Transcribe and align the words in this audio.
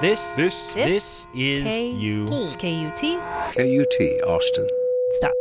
This, 0.00 0.34
This, 0.34 0.72
this, 0.74 1.26
is 1.34 1.64
K- 1.64 1.90
you. 1.90 2.26
KUT. 2.26 3.00
KUT, 3.54 4.28
Austin. 4.28 4.68
Stop. 5.12 5.32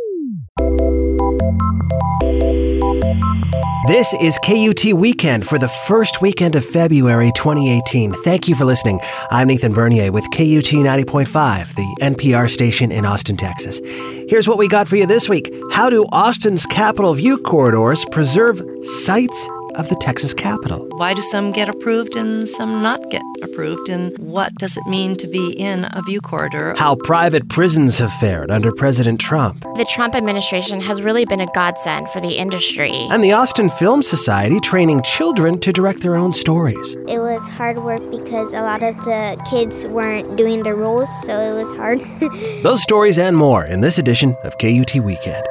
This 3.90 4.14
is 4.22 4.40
KUT 4.40 4.94
Weekend 4.94 5.46
for 5.46 5.60
the 5.60 5.68
first 5.68 6.22
weekend 6.22 6.56
of 6.56 6.66
February 6.66 7.32
2018. 7.36 8.14
Thank 8.24 8.48
you 8.48 8.56
for 8.56 8.64
listening. 8.64 9.02
I'm 9.30 9.50
Nathan 9.50 9.74
Bernier 9.74 10.14
with 10.14 10.24
KUT 10.32 10.72
90.5, 10.72 11.76
the 11.76 11.98
NPR 12.02 12.50
station 12.50 12.94
in 12.94 13.06
Austin, 13.06 13.36
Texas. 13.36 13.82
Here's 14.30 14.48
what 14.48 14.58
we 14.58 14.70
got 14.70 14.88
for 14.88 14.96
you 14.96 15.06
this 15.06 15.28
week. 15.28 15.54
How 15.72 15.90
do 15.90 16.06
Austin's 16.14 16.66
Capitol 16.66 17.14
View 17.14 17.38
corridors 17.40 18.06
preserve 18.06 18.62
sights 18.86 19.50
of 19.78 19.90
the 19.90 19.96
Texas 19.96 20.34
Capitol? 20.34 20.88
Why 20.98 21.14
do 21.14 21.22
some 21.22 21.52
get 21.52 21.70
approved 21.70 22.16
and 22.16 22.48
some 22.48 22.82
not 22.82 23.10
get 23.10 23.22
approved? 23.42 23.90
And 23.90 24.18
what 24.18 24.54
does 24.56 24.78
it 24.78 24.86
mean 24.88 25.16
to 25.18 25.28
be 25.28 25.52
in 25.52 25.86
a 25.92 26.02
view 26.04 26.22
corridor? 26.22 26.74
How 26.78 26.96
private 26.96 27.50
prisons 27.50 27.98
have 28.00 28.12
fared 28.14 28.52
under 28.52 28.72
President 28.72 29.20
Trump. 29.20 29.62
The 29.78 29.86
Trump 29.86 30.16
administration 30.16 30.82
has 30.82 31.02
really 31.02 31.26
been 31.26 31.42
a 31.42 31.48
godsend 31.48 32.10
for 32.10 32.22
the 32.22 32.38
industry. 32.38 32.92
And 33.10 33.24
the 33.24 33.34
Austin 33.34 33.70
Film 33.70 34.02
Society 34.02 34.60
training 34.60 35.02
children 35.04 35.60
to 35.60 35.72
direct 35.72 36.02
their 36.02 36.16
own 36.16 36.34
stories. 36.34 36.94
It 37.08 37.20
was 37.20 37.48
hard 37.48 37.78
work 37.78 38.10
because 38.10 38.54
a 38.54 38.62
lot 38.62 38.84
of 38.84 38.96
the 39.06 39.42
kids 39.50 39.86
weren't 39.86 40.36
doing 40.36 40.64
the 40.64 40.74
roles, 40.74 41.10
so 41.24 41.40
it 41.40 41.54
was 41.54 41.72
hard. 41.76 42.00
Those 42.64 42.82
stories 42.82 43.18
and 43.18 43.36
more 43.36 43.66
in 43.66 43.82
this 43.82 43.98
edition 43.98 44.36
of 44.44 44.58
KUT 44.58 44.96
Weekend. 44.96 45.46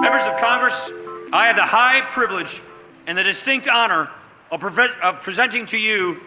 Members 0.00 0.26
of 0.26 0.38
Congress, 0.38 0.90
I 1.30 1.46
have 1.46 1.56
the 1.56 1.62
high 1.62 2.00
privilege 2.08 2.62
and 3.06 3.16
the 3.16 3.22
distinct 3.22 3.68
honor 3.68 4.08
of, 4.50 4.60
preve- 4.60 4.98
of 5.00 5.20
presenting 5.20 5.66
to 5.66 5.78
you 5.78 6.20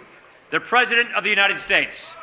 the 0.51 0.59
President 0.59 1.11
of 1.15 1.23
the 1.23 1.29
United 1.29 1.57
States. 1.57 2.15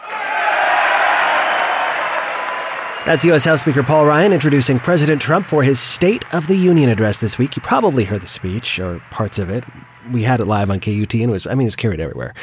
That's 3.05 3.25
U.S. 3.25 3.45
House 3.45 3.63
Speaker 3.63 3.83
Paul 3.83 4.07
Ryan 4.07 4.33
introducing 4.33 4.79
President 4.79 5.21
Trump 5.21 5.47
for 5.47 5.63
his 5.63 5.81
State 5.81 6.23
of 6.35 6.47
the 6.47 6.57
Union 6.57 6.89
address 6.89 7.19
this 7.19 7.39
week. 7.39 7.57
You 7.57 7.63
probably 7.63 8.05
heard 8.05 8.21
the 8.21 8.29
speech 8.29 8.79
or 8.79 9.01
parts 9.11 9.39
of 9.39 9.51
it. 9.51 9.65
We 10.13 10.23
had 10.23 10.41
it 10.41 10.45
live 10.45 10.71
on 10.71 10.79
KUT 10.79 11.15
and 11.15 11.23
it 11.23 11.31
was, 11.31 11.47
I 11.47 11.55
mean, 11.55 11.67
it's 11.67 11.77
carried 11.77 12.01
everywhere. 12.01 12.35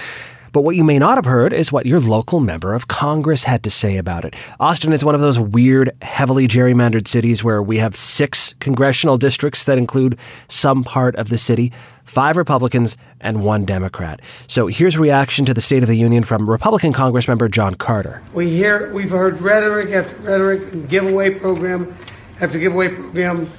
But 0.56 0.64
what 0.64 0.78
you 0.78 0.86
may 0.86 1.00
not 1.00 1.17
have 1.17 1.25
heard 1.25 1.52
is 1.52 1.73
what 1.73 1.86
your 1.86 2.00
local 2.00 2.39
member 2.39 2.73
of 2.73 2.88
Congress 2.88 3.44
had 3.44 3.61
to 3.64 3.70
say 3.70 3.98
about 3.98 4.23
it. 4.23 4.38
Austin 4.58 4.94
is 4.94 5.03
one 5.03 5.14
of 5.14 5.20
those 5.20 5.38
weird, 5.38 5.92
heavily 6.02 6.48
gerrymandered 6.48 7.09
cities 7.09 7.44
where 7.44 7.61
we 7.61 7.80
have 7.80 7.94
six 7.94 8.56
congressional 8.61 9.17
districts 9.17 9.66
that 9.66 9.78
include 9.78 10.17
some 10.48 10.86
part 10.86 11.14
of 11.17 11.28
the 11.28 11.38
city, 11.38 11.73
five 12.06 12.38
Republicans, 12.38 12.95
and 13.20 13.44
one 13.44 13.66
Democrat. 13.66 14.22
So 14.48 14.67
here's 14.67 14.98
reaction 14.98 15.44
to 15.44 15.53
the 15.53 15.59
State 15.59 15.83
of 15.83 15.89
the 15.89 15.98
Union 15.98 16.23
from 16.23 16.50
Republican 16.50 16.94
Congressmember 16.94 17.52
John 17.52 17.76
Carter. 17.76 18.23
We 18.33 18.50
hear, 18.50 18.94
we've 18.94 19.09
heard 19.09 19.42
rhetoric 19.42 19.89
after 19.89 20.16
rhetoric 20.20 20.72
and 20.72 20.88
giveaway 20.88 21.31
program 21.38 21.98
after 22.39 22.58
giveaway 22.59 22.95
program 22.95 23.52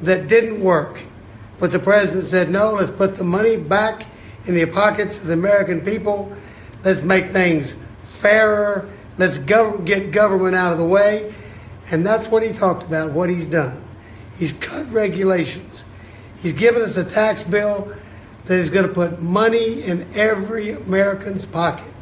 that 0.00 0.28
didn't 0.28 0.62
work. 0.62 1.02
But 1.60 1.72
the 1.72 1.78
president 1.78 2.24
said, 2.24 2.48
no, 2.48 2.72
let's 2.72 2.90
put 2.90 3.16
the 3.16 3.24
money 3.24 3.58
back 3.58 4.06
in 4.46 4.54
the 4.54 4.66
pockets 4.66 5.18
of 5.18 5.26
the 5.26 5.32
American 5.32 5.80
people. 5.80 6.32
Let's 6.84 7.02
make 7.02 7.30
things 7.30 7.76
fairer. 8.02 8.88
Let's 9.18 9.38
gov- 9.38 9.84
get 9.84 10.10
government 10.10 10.56
out 10.56 10.72
of 10.72 10.78
the 10.78 10.84
way. 10.84 11.34
And 11.90 12.06
that's 12.06 12.28
what 12.28 12.42
he 12.42 12.52
talked 12.52 12.82
about, 12.82 13.12
what 13.12 13.28
he's 13.28 13.48
done. 13.48 13.84
He's 14.38 14.52
cut 14.54 14.90
regulations. 14.90 15.84
He's 16.42 16.54
given 16.54 16.82
us 16.82 16.96
a 16.96 17.04
tax 17.04 17.44
bill 17.44 17.92
that 18.46 18.58
is 18.58 18.70
going 18.70 18.86
to 18.86 18.92
put 18.92 19.22
money 19.22 19.82
in 19.82 20.12
every 20.14 20.72
American's 20.72 21.46
pocket 21.46 21.92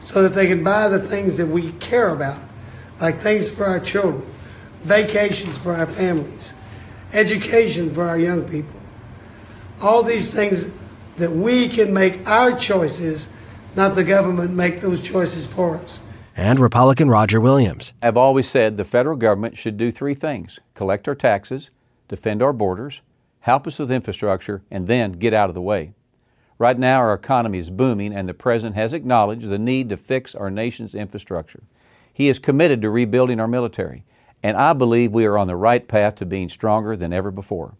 so 0.00 0.22
that 0.22 0.34
they 0.34 0.46
can 0.46 0.62
buy 0.62 0.88
the 0.88 0.98
things 0.98 1.36
that 1.36 1.46
we 1.46 1.72
care 1.72 2.10
about, 2.10 2.38
like 3.00 3.20
things 3.20 3.50
for 3.50 3.64
our 3.64 3.80
children, 3.80 4.24
vacations 4.82 5.56
for 5.56 5.74
our 5.74 5.86
families, 5.86 6.52
education 7.12 7.94
for 7.94 8.04
our 8.08 8.18
young 8.18 8.46
people. 8.48 8.80
All 9.80 10.02
these 10.02 10.32
things 10.32 10.66
that 11.18 11.32
we 11.32 11.68
can 11.68 11.92
make 11.92 12.26
our 12.26 12.56
choices, 12.56 13.28
not 13.76 13.94
the 13.94 14.04
government 14.04 14.52
make 14.52 14.80
those 14.80 15.02
choices 15.02 15.46
for 15.46 15.76
us. 15.76 15.98
And 16.36 16.60
Republican 16.60 17.08
Roger 17.08 17.40
Williams. 17.40 17.92
I've 18.00 18.16
always 18.16 18.48
said 18.48 18.76
the 18.76 18.84
federal 18.84 19.16
government 19.16 19.58
should 19.58 19.76
do 19.76 19.90
three 19.90 20.14
things 20.14 20.60
collect 20.74 21.08
our 21.08 21.14
taxes, 21.14 21.70
defend 22.06 22.42
our 22.42 22.52
borders, 22.52 23.02
help 23.40 23.66
us 23.66 23.78
with 23.78 23.90
infrastructure, 23.90 24.62
and 24.70 24.86
then 24.86 25.12
get 25.12 25.34
out 25.34 25.48
of 25.48 25.54
the 25.54 25.60
way. 25.60 25.92
Right 26.58 26.78
now, 26.78 26.98
our 26.98 27.14
economy 27.14 27.58
is 27.58 27.70
booming, 27.70 28.12
and 28.12 28.28
the 28.28 28.34
President 28.34 28.76
has 28.76 28.92
acknowledged 28.92 29.48
the 29.48 29.58
need 29.58 29.88
to 29.90 29.96
fix 29.96 30.34
our 30.34 30.50
nation's 30.50 30.94
infrastructure. 30.94 31.62
He 32.12 32.28
is 32.28 32.40
committed 32.40 32.82
to 32.82 32.90
rebuilding 32.90 33.38
our 33.38 33.46
military, 33.46 34.04
and 34.42 34.56
I 34.56 34.72
believe 34.72 35.12
we 35.12 35.24
are 35.24 35.38
on 35.38 35.46
the 35.46 35.56
right 35.56 35.86
path 35.86 36.16
to 36.16 36.26
being 36.26 36.48
stronger 36.48 36.96
than 36.96 37.12
ever 37.12 37.30
before. 37.30 37.74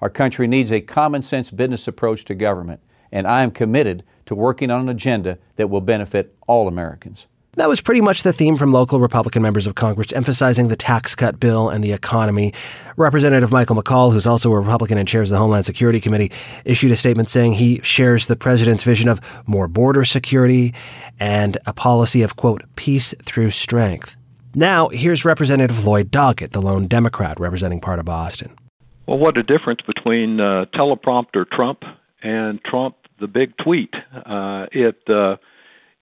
Our 0.00 0.10
country 0.10 0.46
needs 0.46 0.72
a 0.72 0.80
common 0.80 1.22
sense 1.22 1.50
business 1.50 1.86
approach 1.86 2.24
to 2.26 2.34
government, 2.34 2.80
and 3.12 3.26
I 3.26 3.42
am 3.42 3.50
committed 3.50 4.04
to 4.26 4.34
working 4.34 4.70
on 4.70 4.82
an 4.82 4.88
agenda 4.88 5.38
that 5.56 5.68
will 5.68 5.80
benefit 5.80 6.36
all 6.46 6.68
Americans. 6.68 7.26
That 7.54 7.68
was 7.68 7.80
pretty 7.80 8.00
much 8.00 8.22
the 8.22 8.32
theme 8.32 8.56
from 8.56 8.72
local 8.72 9.00
Republican 9.00 9.42
members 9.42 9.66
of 9.66 9.74
Congress, 9.74 10.12
emphasizing 10.12 10.68
the 10.68 10.76
tax 10.76 11.16
cut 11.16 11.40
bill 11.40 11.68
and 11.68 11.82
the 11.82 11.90
economy. 11.92 12.54
Representative 12.96 13.50
Michael 13.50 13.74
McCaul, 13.74 14.12
who's 14.12 14.26
also 14.26 14.52
a 14.52 14.60
Republican 14.60 14.98
and 14.98 15.08
chairs 15.08 15.30
the 15.30 15.36
Homeland 15.36 15.66
Security 15.66 15.98
Committee, 15.98 16.30
issued 16.64 16.92
a 16.92 16.96
statement 16.96 17.28
saying 17.28 17.54
he 17.54 17.80
shares 17.82 18.28
the 18.28 18.36
president's 18.36 18.84
vision 18.84 19.08
of 19.08 19.20
more 19.48 19.66
border 19.66 20.04
security 20.04 20.72
and 21.18 21.58
a 21.66 21.72
policy 21.72 22.22
of, 22.22 22.36
quote, 22.36 22.62
peace 22.76 23.14
through 23.20 23.50
strength. 23.50 24.16
Now, 24.54 24.88
here's 24.88 25.24
Representative 25.24 25.84
Lloyd 25.84 26.12
Doggett, 26.12 26.52
the 26.52 26.62
lone 26.62 26.86
Democrat 26.86 27.40
representing 27.40 27.80
part 27.80 27.98
of 27.98 28.08
Austin. 28.08 28.56
Well, 29.10 29.18
what 29.18 29.36
a 29.36 29.42
difference 29.42 29.80
between 29.84 30.38
uh, 30.38 30.66
teleprompter 30.72 31.44
Trump 31.50 31.82
and 32.22 32.62
Trump 32.62 32.94
the 33.18 33.26
big 33.26 33.56
tweet. 33.56 33.92
Uh, 34.14 34.66
it 34.70 35.02
uh, 35.08 35.34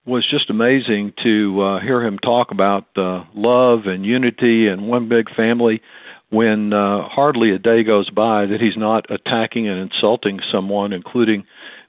was 0.05 0.29
just 0.29 0.51
amazing 0.51 1.13
to 1.23 1.59
uh, 1.59 1.79
hear 1.79 2.05
him 2.05 2.19
talk 2.19 2.51
about 2.51 2.85
uh, 2.95 3.23
love 3.33 3.87
and 3.87 4.05
unity 4.05 4.67
and 4.67 4.87
one 4.87 5.09
big 5.09 5.25
family 5.35 5.81
when 6.29 6.71
uh, 6.71 7.01
hardly 7.09 7.49
a 7.49 7.57
day 7.57 7.83
goes 7.83 8.11
by 8.11 8.45
that 8.45 8.61
he's 8.61 8.77
not 8.77 9.09
attacking 9.09 9.67
and 9.67 9.79
insulting 9.91 10.39
someone, 10.51 10.93
including 10.93 11.45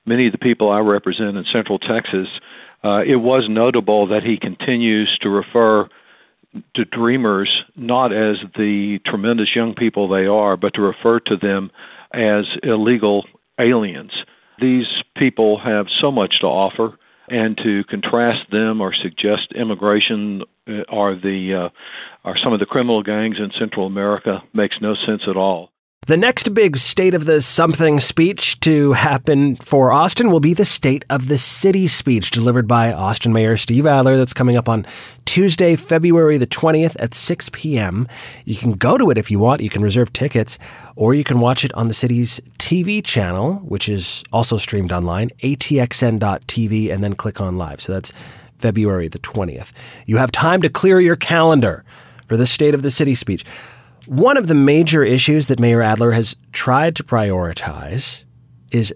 many 0.06 0.24
of 0.24 0.32
the 0.32 0.38
people 0.38 0.70
I 0.70 0.78
represent 0.78 1.36
in 1.36 1.44
Central 1.52 1.78
Texas. 1.78 2.28
Uh, 2.82 3.02
it 3.06 3.16
was 3.16 3.44
notable 3.46 4.06
that 4.06 4.22
he 4.22 4.38
continues 4.38 5.18
to 5.20 5.28
refer 5.28 5.86
to 6.74 6.84
dreamers 6.84 7.50
not 7.76 8.12
as 8.12 8.36
the 8.56 8.98
tremendous 9.06 9.54
young 9.54 9.74
people 9.74 10.08
they 10.08 10.26
are, 10.26 10.56
but 10.56 10.74
to 10.74 10.80
refer 10.82 11.20
to 11.20 11.36
them 11.36 11.70
as 12.12 12.44
illegal 12.62 13.24
aliens. 13.58 14.12
These 14.60 14.86
people 15.16 15.58
have 15.58 15.86
so 16.00 16.10
much 16.10 16.40
to 16.40 16.46
offer, 16.46 16.98
and 17.30 17.56
to 17.58 17.84
contrast 17.84 18.50
them 18.50 18.80
or 18.80 18.92
suggest 18.92 19.52
immigration 19.54 20.42
uh, 20.68 20.82
are 20.88 21.14
the 21.14 21.54
uh, 21.54 22.28
are 22.28 22.36
some 22.42 22.52
of 22.52 22.58
the 22.58 22.66
criminal 22.66 23.02
gangs 23.02 23.36
in 23.38 23.50
Central 23.58 23.86
America 23.86 24.42
makes 24.52 24.76
no 24.82 24.94
sense 25.06 25.22
at 25.28 25.36
all. 25.36 25.70
The 26.06 26.16
next 26.16 26.54
big 26.54 26.78
State 26.78 27.12
of 27.12 27.26
the 27.26 27.42
Something 27.42 28.00
speech 28.00 28.58
to 28.60 28.94
happen 28.94 29.56
for 29.56 29.92
Austin 29.92 30.30
will 30.30 30.40
be 30.40 30.54
the 30.54 30.64
State 30.64 31.04
of 31.10 31.28
the 31.28 31.36
City 31.36 31.86
speech 31.86 32.30
delivered 32.30 32.66
by 32.66 32.90
Austin 32.90 33.34
Mayor 33.34 33.58
Steve 33.58 33.84
Adler. 33.86 34.16
That's 34.16 34.32
coming 34.32 34.56
up 34.56 34.66
on 34.66 34.86
Tuesday, 35.26 35.76
February 35.76 36.38
the 36.38 36.46
20th 36.46 36.96
at 36.98 37.12
6 37.12 37.50
p.m. 37.52 38.08
You 38.46 38.56
can 38.56 38.72
go 38.72 38.96
to 38.96 39.10
it 39.10 39.18
if 39.18 39.30
you 39.30 39.38
want. 39.38 39.60
You 39.60 39.68
can 39.68 39.82
reserve 39.82 40.10
tickets, 40.14 40.58
or 40.96 41.12
you 41.12 41.22
can 41.22 41.38
watch 41.38 41.66
it 41.66 41.74
on 41.74 41.88
the 41.88 41.94
city's 41.94 42.40
TV 42.56 43.04
channel, 43.04 43.56
which 43.56 43.86
is 43.86 44.24
also 44.32 44.56
streamed 44.56 44.92
online, 44.92 45.28
atxn.tv, 45.42 46.90
and 46.90 47.04
then 47.04 47.14
click 47.14 47.42
on 47.42 47.58
live. 47.58 47.82
So 47.82 47.92
that's 47.92 48.10
February 48.58 49.08
the 49.08 49.18
20th. 49.18 49.72
You 50.06 50.16
have 50.16 50.32
time 50.32 50.62
to 50.62 50.70
clear 50.70 50.98
your 50.98 51.16
calendar 51.16 51.84
for 52.26 52.38
the 52.38 52.46
State 52.46 52.74
of 52.74 52.82
the 52.82 52.90
City 52.90 53.14
speech. 53.14 53.44
One 54.10 54.36
of 54.36 54.48
the 54.48 54.56
major 54.56 55.04
issues 55.04 55.46
that 55.46 55.60
Mayor 55.60 55.80
Adler 55.82 56.10
has 56.10 56.34
tried 56.50 56.96
to 56.96 57.04
prioritize 57.04 58.24
is 58.72 58.92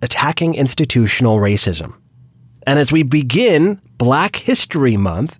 attacking 0.00 0.54
institutional 0.54 1.36
racism. 1.40 1.92
And 2.66 2.78
as 2.78 2.90
we 2.90 3.02
begin 3.02 3.82
Black 3.98 4.36
History 4.36 4.96
Month, 4.96 5.38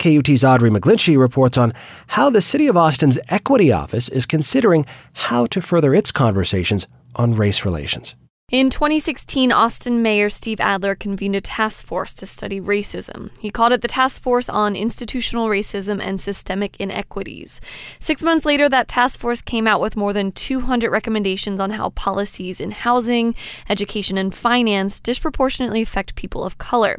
KUT's 0.00 0.42
Audrey 0.42 0.70
McGlinchey 0.70 1.16
reports 1.16 1.56
on 1.56 1.72
how 2.08 2.30
the 2.30 2.42
City 2.42 2.66
of 2.66 2.76
Austin's 2.76 3.16
Equity 3.28 3.70
Office 3.70 4.08
is 4.08 4.26
considering 4.26 4.86
how 5.12 5.46
to 5.46 5.62
further 5.62 5.94
its 5.94 6.10
conversations 6.10 6.88
on 7.14 7.36
race 7.36 7.64
relations. 7.64 8.16
In 8.50 8.70
2016, 8.70 9.52
Austin 9.52 10.00
Mayor 10.00 10.30
Steve 10.30 10.58
Adler 10.58 10.94
convened 10.94 11.36
a 11.36 11.40
task 11.42 11.84
force 11.84 12.14
to 12.14 12.24
study 12.24 12.62
racism. 12.62 13.28
He 13.38 13.50
called 13.50 13.72
it 13.72 13.82
the 13.82 13.88
Task 13.88 14.22
Force 14.22 14.48
on 14.48 14.74
Institutional 14.74 15.48
Racism 15.48 16.00
and 16.00 16.18
Systemic 16.18 16.74
Inequities. 16.80 17.60
Six 18.00 18.22
months 18.22 18.46
later, 18.46 18.66
that 18.66 18.88
task 18.88 19.20
force 19.20 19.42
came 19.42 19.66
out 19.66 19.82
with 19.82 19.98
more 19.98 20.14
than 20.14 20.32
200 20.32 20.90
recommendations 20.90 21.60
on 21.60 21.72
how 21.72 21.90
policies 21.90 22.58
in 22.58 22.70
housing, 22.70 23.34
education, 23.68 24.16
and 24.16 24.34
finance 24.34 24.98
disproportionately 24.98 25.82
affect 25.82 26.14
people 26.14 26.42
of 26.42 26.56
color. 26.56 26.96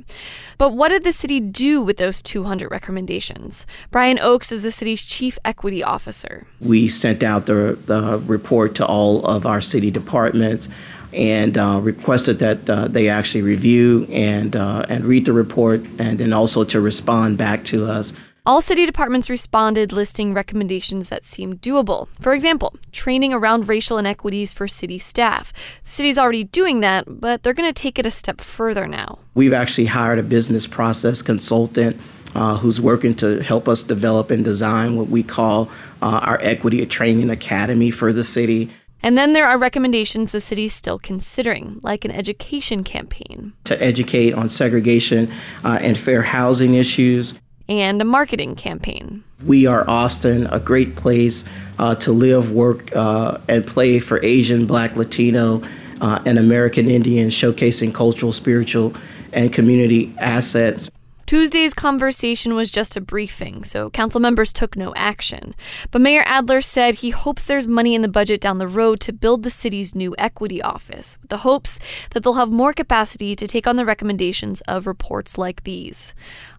But 0.60 0.74
what 0.74 0.90
did 0.90 1.04
the 1.04 1.12
city 1.12 1.40
do 1.40 1.82
with 1.82 1.98
those 1.98 2.22
200 2.22 2.70
recommendations? 2.70 3.66
Brion 3.90 4.20
Oaks 4.20 4.52
is 4.52 4.62
the 4.62 4.70
city's 4.70 5.04
chief 5.04 5.40
equity 5.44 5.82
officer. 5.82 6.46
We 6.62 6.90
sent 6.90 7.24
out 7.24 7.48
the, 7.48 7.80
the 7.88 8.22
report 8.28 8.76
to 8.76 8.86
all 8.86 9.26
of 9.26 9.48
our 9.48 9.62
city 9.62 9.90
departments 9.90 10.70
and 11.14 11.58
uh, 11.58 11.80
requested 11.82 12.40
that 12.40 12.70
uh, 12.70 12.88
they 12.88 13.10
actually 13.10 13.42
review 13.42 14.06
and 14.12 14.56
uh, 14.56 14.86
and 14.90 15.06
read 15.06 15.26
the 15.26 15.34
report, 15.34 15.82
and 15.98 16.20
then 16.20 16.34
also 16.34 16.64
to 16.64 16.82
respond 16.82 17.38
back 17.38 17.64
to 17.66 17.86
us. 17.86 18.14
All 18.46 18.62
city 18.62 18.86
departments 18.86 19.30
responded, 19.30 19.92
listing 19.92 20.34
recommendations 20.34 21.10
that 21.10 21.24
seemed 21.24 21.62
doable. 21.62 22.08
For 22.20 22.34
example, 22.34 22.74
training 22.92 23.32
around 23.32 23.70
racial 23.70 23.98
inequities 24.00 24.54
for 24.54 24.68
city 24.68 24.98
staff. 24.98 25.54
The 25.84 25.92
city's 25.92 26.18
already 26.18 26.46
doing 26.46 26.80
that, 26.80 27.06
but 27.08 27.44
they're 27.44 27.54
going 27.54 27.70
to 27.70 27.82
take 27.82 28.00
it 28.00 28.08
a 28.08 28.12
step 28.12 28.42
further 28.42 28.88
now. 28.88 29.20
We've 29.36 29.54
actually 29.54 29.86
hired 29.86 30.18
a 30.18 30.24
business 30.24 30.66
process 30.66 31.22
consultant 31.22 32.00
uh, 32.34 32.58
who's 32.58 32.80
working 32.80 33.14
to 33.16 33.44
help 33.44 33.68
us 33.68 33.84
develop 33.84 34.32
and 34.32 34.44
design 34.44 34.96
what 34.96 35.10
we 35.10 35.22
call 35.22 35.70
uh, 36.02 36.22
our 36.24 36.40
Equity 36.42 36.84
Training 36.86 37.30
Academy 37.30 37.92
for 37.92 38.14
the 38.14 38.24
city. 38.24 38.72
And 39.02 39.18
then 39.18 39.34
there 39.34 39.48
are 39.48 39.58
recommendations 39.58 40.32
the 40.32 40.42
city's 40.42 40.74
still 40.74 41.00
considering, 41.00 41.80
like 41.84 42.04
an 42.04 42.12
education 42.12 42.84
campaign 42.84 43.54
to 43.64 43.82
educate 43.82 44.34
on 44.34 44.50
segregation 44.50 45.32
uh, 45.64 45.80
and 45.82 45.98
fair 45.98 46.22
housing 46.22 46.74
issues, 46.74 47.34
and 47.70 48.02
a 48.02 48.06
marketing 48.06 48.56
campaign. 48.56 49.24
We 49.46 49.68
are 49.68 49.90
Austin, 49.90 50.48
a 50.48 50.60
great 50.60 50.96
place 50.96 51.46
uh, 51.78 51.96
to 51.96 52.12
live, 52.12 52.52
work, 52.52 52.94
uh, 52.96 53.38
and 53.48 53.66
play 53.66 54.00
for 54.00 54.22
Asian, 54.24 54.66
Black, 54.66 54.96
Latino, 54.96 55.62
uh, 56.02 56.20
and 56.26 56.38
American 56.40 56.90
Indians, 56.90 57.34
showcasing 57.34 57.94
cultural, 57.94 58.34
spiritual, 58.34 58.94
and 59.32 59.54
community 59.54 60.14
assets. 60.18 60.90
Tuesday's 61.30 61.76
conversation 61.76 62.56
was 62.56 62.72
just 62.72 62.98
a 62.98 63.02
briefing, 63.02 63.64
so 63.64 63.92
council 63.92 64.20
members 64.20 64.52
took 64.52 64.76
no 64.76 64.96
action. 64.96 65.54
But 65.92 66.02
Mayor 66.02 66.24
Adler 66.26 66.60
said 66.60 66.96
he 66.96 67.12
hopes 67.12 67.44
there's 67.44 67.68
money 67.68 67.94
in 67.94 68.02
the 68.02 68.08
budget 68.08 68.42
down 68.42 68.58
the 68.58 68.68
road 68.68 69.00
to 69.02 69.14
build 69.14 69.44
the 69.44 69.52
city's 69.52 69.94
new 69.94 70.16
equity 70.18 70.60
office, 70.60 71.20
with 71.22 71.30
the 71.30 71.46
hopes 71.46 71.78
that 72.10 72.24
they'll 72.24 72.34
have 72.34 72.50
more 72.50 72.74
capacity 72.74 73.36
to 73.36 73.46
take 73.46 73.68
on 73.68 73.76
the 73.76 73.86
recommendations 73.86 74.62
of 74.62 74.88
reports 74.88 75.38
like 75.38 75.66
these. 75.66 76.16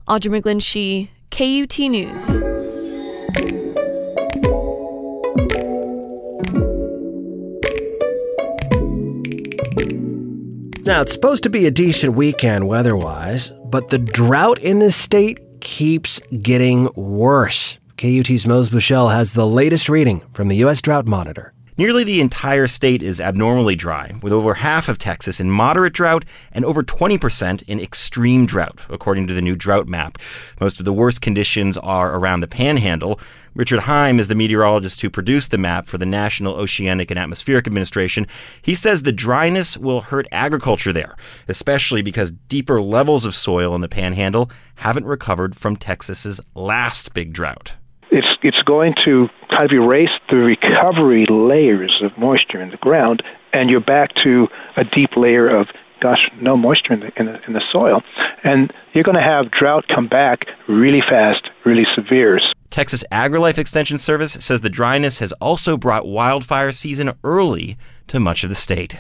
Audrey 0.07 0.41
McGlinchey, 0.41 1.09
KUT 1.33 1.77
News. 1.91 3.80
Now, 10.85 11.03
it's 11.03 11.13
supposed 11.13 11.43
to 11.43 11.51
be 11.51 11.67
a 11.67 11.71
decent 11.71 12.15
weekend 12.15 12.67
weather 12.67 12.97
wise, 12.97 13.51
but 13.67 13.89
the 13.89 13.99
drought 13.99 14.59
in 14.59 14.79
the 14.79 14.91
state 14.91 15.39
keeps 15.61 16.21
getting 16.41 16.89
worse. 16.95 17.79
KUT's 17.99 18.47
Mose 18.47 18.71
Buchele 18.71 19.13
has 19.13 19.33
the 19.33 19.47
latest 19.47 19.91
reading 19.91 20.23
from 20.33 20.49
the 20.49 20.57
U.S. 20.57 20.81
Drought 20.81 21.07
Monitor. 21.07 21.53
Nearly 21.77 22.05
the 22.05 22.21
entire 22.21 22.67
state 22.67 23.03
is 23.03 23.21
abnormally 23.21 23.77
dry, 23.77 24.13
with 24.23 24.33
over 24.33 24.55
half 24.55 24.89
of 24.89 24.99
Texas 24.99 25.39
in 25.39 25.51
moderate 25.51 25.93
drought 25.93 26.25
and 26.53 26.65
over 26.65 26.83
20% 26.83 27.63
in 27.63 27.81
extreme 27.81 28.47
drought, 28.47 28.83
according 28.89 29.27
to 29.29 29.35
the 29.35 29.43
new 29.43 29.57
drought 29.57 29.87
map. 29.87 30.19
Most 30.61 30.79
of 30.79 30.85
the 30.85 30.93
worst 30.93 31.21
conditions 31.21 31.77
are 31.79 32.15
around 32.15 32.41
the 32.41 32.49
panhandle, 32.49 33.21
Richard 33.55 33.81
Heim 33.81 34.21
is 34.21 34.29
the 34.29 34.37
meteorologist 34.37 35.01
who 35.01 35.11
produced 35.11 35.51
the 35.51 35.59
map 35.59 35.87
for 35.87 35.99
the 35.99 36.07
National 36.07 36.55
Oceanic 36.55 37.11
and 37.11 37.19
Atmospheric 37.19 37.67
Administration. 37.67 38.27
He 38.63 38.77
says 38.77 39.03
the 39.03 39.11
dryness 39.11 39.77
will 39.77 40.03
hurt 40.03 40.29
agriculture 40.31 40.93
there, 40.93 41.17
especially 41.49 42.01
because 42.01 42.31
deeper 42.31 42.81
levels 42.81 43.25
of 43.25 43.35
soil 43.35 43.75
in 43.75 43.81
the 43.81 43.89
panhandle 43.89 44.51
haven't 44.77 45.05
recovered 45.05 45.57
from 45.57 45.77
Texas's 45.77 46.41
last 46.55 47.13
big 47.13 47.33
drought. 47.33 47.75
It's, 48.13 48.27
it's 48.43 48.63
going 48.63 48.95
to 49.05 49.29
kind 49.51 49.65
of 49.65 49.73
erase 49.73 50.11
the 50.31 50.37
recovery 50.37 51.27
layers 51.29 52.01
of 52.05 52.17
moisture 52.17 52.61
in 52.61 52.71
the 52.71 52.77
ground, 52.77 53.23
and 53.53 53.69
you're 53.69 53.81
back 53.81 54.11
to 54.23 54.47
a 54.77 54.85
deep 54.85 55.17
layer 55.17 55.49
of 55.49 55.67
gosh, 56.01 56.31
no 56.41 56.57
moisture 56.57 56.95
in 56.95 57.01
the, 57.01 57.13
in 57.17 57.27
the, 57.27 57.45
in 57.47 57.53
the 57.53 57.63
soil. 57.71 58.03
And 58.43 58.73
you're 58.95 59.05
going 59.05 59.19
to 59.19 59.23
have 59.23 59.51
drought 59.51 59.85
come 59.95 60.09
back 60.09 60.47
really 60.67 61.03
fast, 61.07 61.51
really 61.67 61.85
severe. 61.95 62.41
Texas 62.71 63.05
AgriLife 63.11 63.59
Extension 63.59 63.99
Service 63.99 64.33
says 64.33 64.61
the 64.61 64.71
dryness 64.71 65.19
has 65.19 65.33
also 65.35 65.77
brought 65.77 66.07
wildfire 66.07 66.71
season 66.71 67.13
early 67.25 67.77
to 68.07 68.21
much 68.21 68.45
of 68.45 68.49
the 68.49 68.55
state. 68.55 68.99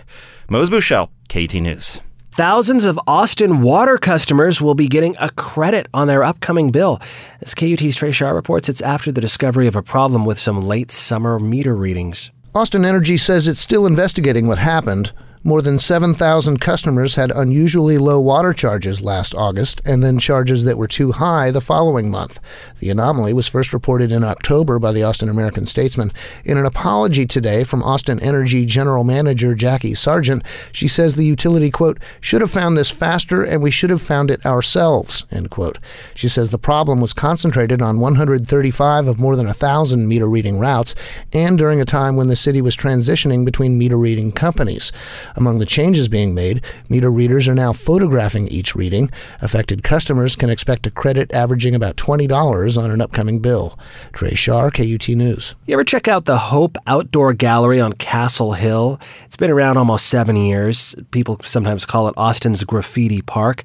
Mose 0.48 0.70
Buchele, 0.70 1.08
KUT 1.28 1.54
News. 1.54 2.00
Thousands 2.32 2.84
of 2.84 2.98
Austin 3.06 3.60
water 3.60 3.98
customers 3.98 4.60
will 4.60 4.74
be 4.74 4.88
getting 4.88 5.16
a 5.18 5.30
credit 5.30 5.86
on 5.92 6.08
their 6.08 6.24
upcoming 6.24 6.70
bill. 6.70 7.00
As 7.40 7.54
KUT's 7.54 7.96
Trey 7.96 8.12
Shaw 8.12 8.30
reports, 8.30 8.68
it's 8.68 8.80
after 8.80 9.12
the 9.12 9.20
discovery 9.20 9.66
of 9.66 9.76
a 9.76 9.82
problem 9.82 10.24
with 10.24 10.38
some 10.38 10.62
late 10.62 10.90
summer 10.90 11.38
meter 11.38 11.76
readings. 11.76 12.30
Austin 12.54 12.84
Energy 12.84 13.16
says 13.16 13.46
it's 13.46 13.60
still 13.60 13.86
investigating 13.86 14.48
what 14.48 14.58
happened. 14.58 15.12
More 15.42 15.62
than 15.62 15.78
7,000 15.78 16.60
customers 16.60 17.14
had 17.14 17.30
unusually 17.30 17.96
low 17.96 18.20
water 18.20 18.52
charges 18.52 19.00
last 19.00 19.34
August 19.34 19.80
and 19.86 20.04
then 20.04 20.18
charges 20.18 20.64
that 20.64 20.76
were 20.76 20.86
too 20.86 21.12
high 21.12 21.50
the 21.50 21.62
following 21.62 22.10
month. 22.10 22.38
The 22.78 22.90
anomaly 22.90 23.32
was 23.32 23.48
first 23.48 23.72
reported 23.72 24.12
in 24.12 24.22
October 24.22 24.78
by 24.78 24.92
the 24.92 25.02
Austin 25.02 25.30
American 25.30 25.64
Statesman. 25.64 26.12
In 26.44 26.58
an 26.58 26.66
apology 26.66 27.24
today 27.24 27.64
from 27.64 27.82
Austin 27.82 28.20
Energy 28.20 28.66
General 28.66 29.02
Manager 29.02 29.54
Jackie 29.54 29.94
Sargent, 29.94 30.42
she 30.72 30.86
says 30.86 31.16
the 31.16 31.24
utility, 31.24 31.70
quote, 31.70 31.98
should 32.20 32.42
have 32.42 32.50
found 32.50 32.76
this 32.76 32.90
faster 32.90 33.42
and 33.42 33.62
we 33.62 33.70
should 33.70 33.88
have 33.88 34.02
found 34.02 34.30
it 34.30 34.44
ourselves, 34.44 35.24
end 35.30 35.50
quote. 35.50 35.78
She 36.14 36.28
says 36.28 36.50
the 36.50 36.58
problem 36.58 37.00
was 37.00 37.14
concentrated 37.14 37.80
on 37.80 37.98
135 37.98 39.08
of 39.08 39.18
more 39.18 39.36
than 39.36 39.46
a 39.46 39.56
1,000 39.56 40.06
meter 40.06 40.28
reading 40.28 40.60
routes 40.60 40.94
and 41.32 41.56
during 41.56 41.80
a 41.80 41.86
time 41.86 42.16
when 42.16 42.28
the 42.28 42.36
city 42.36 42.60
was 42.60 42.76
transitioning 42.76 43.46
between 43.46 43.78
meter 43.78 43.96
reading 43.96 44.32
companies. 44.32 44.92
Among 45.36 45.58
the 45.58 45.66
changes 45.66 46.08
being 46.08 46.34
made, 46.34 46.62
meter 46.88 47.10
readers 47.10 47.48
are 47.48 47.54
now 47.54 47.72
photographing 47.72 48.48
each 48.48 48.74
reading. 48.74 49.10
Affected 49.40 49.82
customers 49.82 50.36
can 50.36 50.50
expect 50.50 50.86
a 50.86 50.90
credit 50.90 51.32
averaging 51.32 51.74
about 51.74 51.96
$20 51.96 52.82
on 52.82 52.90
an 52.90 53.00
upcoming 53.00 53.40
bill. 53.40 53.78
Trey 54.12 54.34
Shaw, 54.34 54.70
KUT 54.70 55.08
News. 55.08 55.54
You 55.66 55.74
ever 55.74 55.84
check 55.84 56.08
out 56.08 56.24
the 56.24 56.38
Hope 56.38 56.76
Outdoor 56.86 57.32
Gallery 57.34 57.80
on 57.80 57.92
Castle 57.94 58.52
Hill? 58.52 59.00
It's 59.24 59.36
been 59.36 59.50
around 59.50 59.76
almost 59.76 60.06
seven 60.06 60.36
years. 60.36 60.94
People 61.10 61.38
sometimes 61.42 61.86
call 61.86 62.08
it 62.08 62.14
Austin's 62.16 62.64
Graffiti 62.64 63.22
Park. 63.22 63.62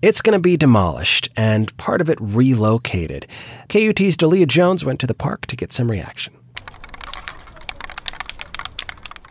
It's 0.00 0.22
going 0.22 0.34
to 0.34 0.40
be 0.40 0.56
demolished 0.56 1.28
and 1.36 1.76
part 1.76 2.00
of 2.00 2.08
it 2.08 2.18
relocated. 2.20 3.26
KUT's 3.68 4.16
Dalia 4.16 4.46
Jones 4.46 4.84
went 4.84 5.00
to 5.00 5.08
the 5.08 5.14
park 5.14 5.46
to 5.46 5.56
get 5.56 5.72
some 5.72 5.90
reaction. 5.90 6.34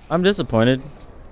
I'm 0.09 0.23
disappointed. 0.23 0.81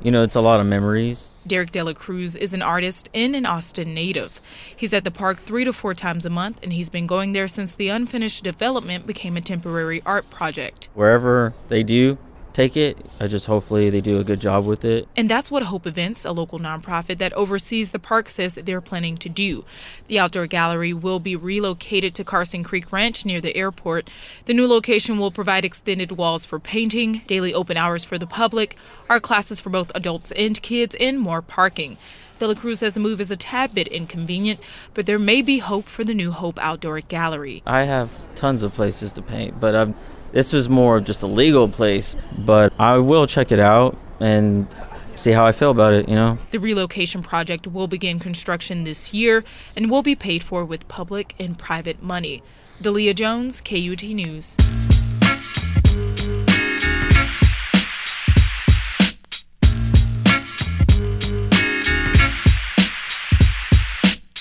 You 0.05 0.11
know, 0.11 0.21
it's 0.21 0.35
a 0.35 0.41
lot 0.41 0.59
of 0.59 0.67
memories. 0.67 1.31
Derek 1.47 1.71
Dela 1.71 1.95
Cruz 1.95 2.35
is 2.35 2.53
an 2.53 2.61
artist 2.61 3.09
and 3.15 3.35
an 3.35 3.47
Austin 3.47 3.95
native. 3.95 4.39
He's 4.77 4.93
at 4.93 5.03
the 5.03 5.09
park 5.09 5.39
three 5.39 5.63
to 5.63 5.73
four 5.73 5.95
times 5.95 6.27
a 6.27 6.29
month, 6.29 6.59
and 6.61 6.71
he's 6.71 6.89
been 6.89 7.07
going 7.07 7.33
there 7.33 7.47
since 7.47 7.73
the 7.73 7.89
unfinished 7.89 8.43
development 8.43 9.07
became 9.07 9.35
a 9.35 9.41
temporary 9.41 10.03
art 10.05 10.29
project. 10.29 10.89
Wherever 10.93 11.55
they 11.69 11.81
do 11.81 12.19
take 12.55 12.77
it. 12.77 12.97
I 13.19 13.27
just 13.27 13.47
hopefully 13.47 13.89
they 13.89 13.99
do 13.99 14.17
a 14.17 14.23
good 14.23 14.39
job 14.39 14.65
with 14.65 14.85
it. 14.85 15.07
And 15.17 15.29
that's 15.29 15.51
what 15.51 15.63
Hope 15.63 15.85
Events, 15.85 16.23
a 16.23 16.31
local 16.31 16.57
nonprofit 16.57 17.17
that 17.17 17.33
oversees 17.33 17.91
the 17.91 17.99
park, 17.99 18.29
says 18.29 18.53
that 18.53 18.65
they're 18.65 18.81
planning 18.81 19.17
to 19.17 19.29
do. 19.29 19.65
The 20.07 20.19
outdoor 20.19 20.47
gallery 20.47 20.93
will 20.93 21.19
be 21.19 21.35
relocated 21.35 22.15
to 22.15 22.23
Carson 22.23 22.63
Creek 22.63 22.91
Ranch 22.93 23.25
near 23.25 23.41
the 23.41 23.55
airport. 23.57 24.09
The 24.45 24.53
new 24.53 24.67
location 24.67 25.19
will 25.19 25.31
provide 25.31 25.65
extended 25.65 26.13
walls 26.13 26.45
for 26.45 26.57
painting, 26.57 27.21
daily 27.27 27.53
open 27.53 27.75
hours 27.75 28.05
for 28.05 28.17
the 28.17 28.27
public, 28.27 28.77
art 29.09 29.21
classes 29.21 29.59
for 29.59 29.69
both 29.69 29.91
adults 29.93 30.31
and 30.31 30.61
kids, 30.61 30.95
and 30.97 31.19
more 31.19 31.41
parking. 31.41 31.97
Dela 32.39 32.55
Cruz 32.55 32.79
says 32.79 32.93
the 32.93 32.99
move 32.99 33.21
is 33.21 33.31
a 33.31 33.37
tad 33.37 33.73
bit 33.73 33.87
inconvenient, 33.87 34.59
but 34.93 35.05
there 35.05 35.19
may 35.19 35.41
be 35.41 35.59
hope 35.59 35.85
for 35.85 36.03
the 36.03 36.13
new 36.13 36.31
Hope 36.31 36.59
Outdoor 36.59 36.99
Gallery. 37.01 37.63
I 37.65 37.83
have 37.83 38.09
tons 38.35 38.61
of 38.61 38.73
places 38.73 39.13
to 39.13 39.21
paint, 39.21 39.59
but 39.59 39.73
I've 39.73 39.95
this 40.35 40.51
was 40.51 40.67
more 40.67 40.97
of 40.97 41.05
just 41.05 41.23
a 41.23 41.27
legal 41.27 41.69
place, 41.69 42.17
but 42.37 42.73
I 42.77 42.97
will 42.97 43.25
check 43.25 43.53
it 43.53 43.59
out 43.59 43.97
and 44.19 44.67
see 45.15 45.31
how 45.31 45.45
I 45.45 45.53
feel 45.53 45.71
about 45.71 45.93
it, 45.93 46.09
you 46.09 46.15
know. 46.15 46.37
The 46.51 46.59
relocation 46.59 47.23
project 47.23 47.67
will 47.67 47.87
begin 47.87 48.19
construction 48.19 48.83
this 48.83 49.13
year 49.13 49.45
and 49.77 49.89
will 49.89 50.03
be 50.03 50.13
paid 50.13 50.43
for 50.43 50.65
with 50.65 50.89
public 50.89 51.35
and 51.39 51.57
private 51.57 52.03
money. 52.03 52.43
Dalia 52.81 53.15
Jones, 53.15 53.61
KUT 53.61 54.03
News. 54.03 54.57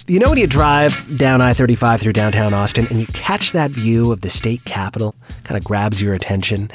You 0.07 0.19
know 0.19 0.29
when 0.29 0.37
you 0.37 0.47
drive 0.47 1.17
down 1.17 1.41
I 1.41 1.55
35 1.55 2.03
through 2.03 2.13
downtown 2.13 2.53
Austin 2.53 2.87
and 2.89 3.01
you 3.01 3.07
catch 3.15 3.53
that 3.53 3.71
view 3.71 4.13
of 4.13 4.21
the 4.21 4.29
state 4.29 4.63
capitol, 4.67 5.15
kind 5.45 5.57
of 5.57 5.65
grabs 5.65 6.03
your 6.03 6.13
attention? 6.13 6.71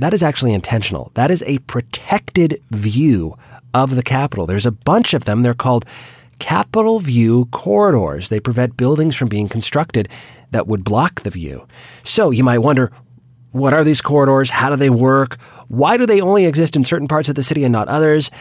That 0.00 0.12
is 0.12 0.24
actually 0.24 0.52
intentional. 0.52 1.12
That 1.14 1.30
is 1.30 1.44
a 1.46 1.58
protected 1.58 2.60
view 2.72 3.38
of 3.74 3.94
the 3.94 4.02
capitol. 4.02 4.46
There's 4.46 4.66
a 4.66 4.72
bunch 4.72 5.14
of 5.14 5.24
them. 5.24 5.42
They're 5.42 5.54
called 5.54 5.84
Capitol 6.40 6.98
View 6.98 7.44
corridors. 7.52 8.28
They 8.28 8.40
prevent 8.40 8.76
buildings 8.76 9.14
from 9.14 9.28
being 9.28 9.48
constructed 9.48 10.08
that 10.50 10.66
would 10.66 10.82
block 10.82 11.20
the 11.20 11.30
view. 11.30 11.68
So 12.02 12.32
you 12.32 12.42
might 12.42 12.58
wonder 12.58 12.90
what 13.52 13.72
are 13.72 13.84
these 13.84 14.00
corridors? 14.00 14.50
How 14.50 14.68
do 14.68 14.74
they 14.74 14.90
work? 14.90 15.40
Why 15.68 15.96
do 15.96 16.06
they 16.06 16.20
only 16.20 16.46
exist 16.46 16.74
in 16.74 16.82
certain 16.82 17.06
parts 17.06 17.28
of 17.28 17.36
the 17.36 17.44
city 17.44 17.62
and 17.62 17.72
not 17.72 17.86
others? 17.86 18.32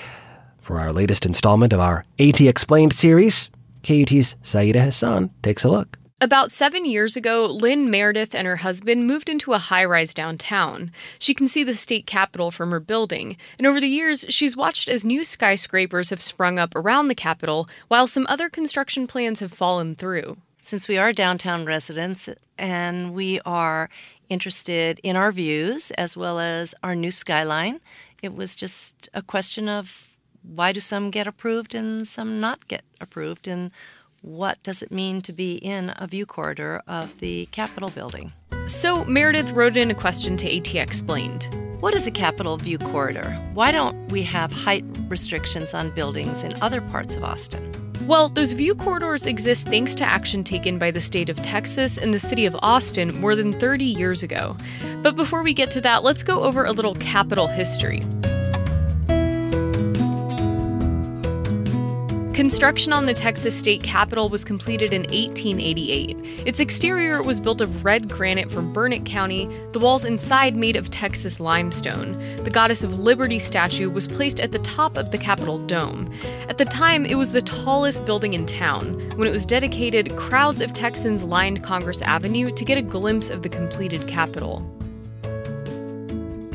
For 0.59 0.79
our 0.79 0.91
latest 0.91 1.27
installment 1.27 1.71
of 1.71 1.79
our 1.79 2.03
ATXplained 2.17 2.93
series, 2.93 3.51
KUT's 3.83 4.35
Syeda 4.43 4.83
Hasan 4.83 5.31
takes 5.41 5.63
a 5.63 5.69
look. 5.69 5.97
About 6.23 6.51
seven 6.51 6.85
years 6.85 7.15
ago, 7.15 7.47
Lynn 7.47 7.89
Meredith 7.89 8.35
and 8.35 8.45
her 8.45 8.57
husband 8.57 9.07
moved 9.07 9.27
into 9.27 9.53
a 9.53 9.57
high 9.57 9.83
rise 9.83 10.13
downtown. 10.13 10.91
She 11.17 11.33
can 11.33 11.47
see 11.47 11.63
the 11.63 11.73
state 11.73 12.05
capitol 12.05 12.51
from 12.51 12.69
her 12.69 12.79
building, 12.79 13.37
and 13.57 13.65
over 13.65 13.81
the 13.81 13.87
years, 13.87 14.23
she's 14.29 14.55
watched 14.55 14.87
as 14.87 15.03
new 15.03 15.25
skyscrapers 15.25 16.11
have 16.11 16.21
sprung 16.21 16.59
up 16.59 16.75
around 16.75 17.07
the 17.07 17.15
capitol, 17.15 17.67
while 17.87 18.05
some 18.05 18.27
other 18.29 18.49
construction 18.49 19.07
plans 19.07 19.39
have 19.39 19.51
fallen 19.51 19.95
through. 19.95 20.37
Since 20.61 20.87
we 20.87 20.99
are 20.99 21.11
downtown 21.11 21.65
residents 21.65 22.29
and 22.55 23.15
we 23.15 23.39
are 23.43 23.89
interested 24.29 24.99
in 25.01 25.17
our 25.17 25.31
views 25.31 25.89
as 25.91 26.15
well 26.15 26.39
as 26.39 26.75
our 26.83 26.93
new 26.93 27.09
skyline, 27.09 27.81
it 28.21 28.35
was 28.35 28.55
just 28.55 29.09
a 29.15 29.23
question 29.23 29.67
of 29.67 30.10
why 30.43 30.71
do 30.71 30.79
some 30.79 31.11
get 31.11 31.27
approved 31.27 31.75
and 31.75 32.07
some 32.07 32.39
not 32.39 32.67
get 32.67 32.83
approved? 32.99 33.47
And 33.47 33.71
what 34.21 34.61
does 34.63 34.81
it 34.81 34.91
mean 34.91 35.21
to 35.23 35.33
be 35.33 35.55
in 35.55 35.93
a 35.97 36.07
view 36.07 36.25
corridor 36.25 36.81
of 36.87 37.19
the 37.19 37.47
Capitol 37.47 37.89
building? 37.89 38.33
So 38.67 39.03
Meredith 39.05 39.51
wrote 39.51 39.75
in 39.75 39.91
a 39.91 39.95
question 39.95 40.37
to 40.37 40.49
ATXplained. 40.49 41.81
What 41.81 41.95
is 41.95 42.05
a 42.05 42.11
Capitol 42.11 42.57
View 42.57 42.77
corridor? 42.77 43.31
Why 43.55 43.71
don't 43.71 44.11
we 44.11 44.21
have 44.23 44.53
height 44.53 44.85
restrictions 45.07 45.73
on 45.73 45.89
buildings 45.95 46.43
in 46.43 46.53
other 46.61 46.79
parts 46.79 47.15
of 47.15 47.23
Austin? 47.23 47.71
Well, 48.05 48.29
those 48.29 48.51
view 48.51 48.75
corridors 48.75 49.25
exist 49.25 49.67
thanks 49.67 49.95
to 49.95 50.03
action 50.03 50.43
taken 50.43 50.77
by 50.77 50.91
the 50.91 50.99
state 50.99 51.29
of 51.29 51.41
Texas 51.41 51.97
and 51.97 52.13
the 52.13 52.19
city 52.19 52.45
of 52.45 52.55
Austin 52.61 53.19
more 53.19 53.35
than 53.35 53.51
30 53.51 53.85
years 53.85 54.21
ago. 54.21 54.55
But 55.01 55.15
before 55.15 55.43
we 55.43 55.53
get 55.53 55.71
to 55.71 55.81
that, 55.81 56.03
let's 56.03 56.23
go 56.23 56.43
over 56.43 56.65
a 56.65 56.71
little 56.71 56.95
Capitol 56.95 57.47
history. 57.47 58.01
Construction 62.33 62.93
on 62.93 63.03
the 63.03 63.13
Texas 63.13 63.57
state 63.57 63.83
capitol 63.83 64.29
was 64.29 64.45
completed 64.45 64.93
in 64.93 65.01
1888. 65.01 66.17
Its 66.47 66.61
exterior 66.61 67.21
was 67.21 67.41
built 67.41 67.59
of 67.59 67.83
red 67.83 68.07
granite 68.07 68.49
from 68.49 68.71
Burnet 68.71 69.05
County, 69.05 69.49
the 69.73 69.79
walls 69.79 70.05
inside 70.05 70.55
made 70.55 70.77
of 70.77 70.89
Texas 70.89 71.41
limestone. 71.41 72.17
The 72.45 72.49
Goddess 72.49 72.85
of 72.85 72.97
Liberty 72.97 73.37
statue 73.37 73.89
was 73.89 74.07
placed 74.07 74.39
at 74.39 74.53
the 74.53 74.59
top 74.59 74.95
of 74.95 75.11
the 75.11 75.17
Capitol 75.17 75.59
dome. 75.59 76.09
At 76.47 76.57
the 76.57 76.63
time, 76.63 77.05
it 77.05 77.15
was 77.15 77.33
the 77.33 77.41
tallest 77.41 78.05
building 78.05 78.33
in 78.33 78.45
town. 78.45 78.97
When 79.17 79.27
it 79.27 79.31
was 79.31 79.45
dedicated, 79.45 80.15
crowds 80.15 80.61
of 80.61 80.73
Texans 80.73 81.25
lined 81.25 81.63
Congress 81.63 82.01
Avenue 82.01 82.49
to 82.49 82.63
get 82.63 82.77
a 82.77 82.81
glimpse 82.81 83.29
of 83.29 83.43
the 83.43 83.49
completed 83.49 84.07
Capitol. 84.07 84.65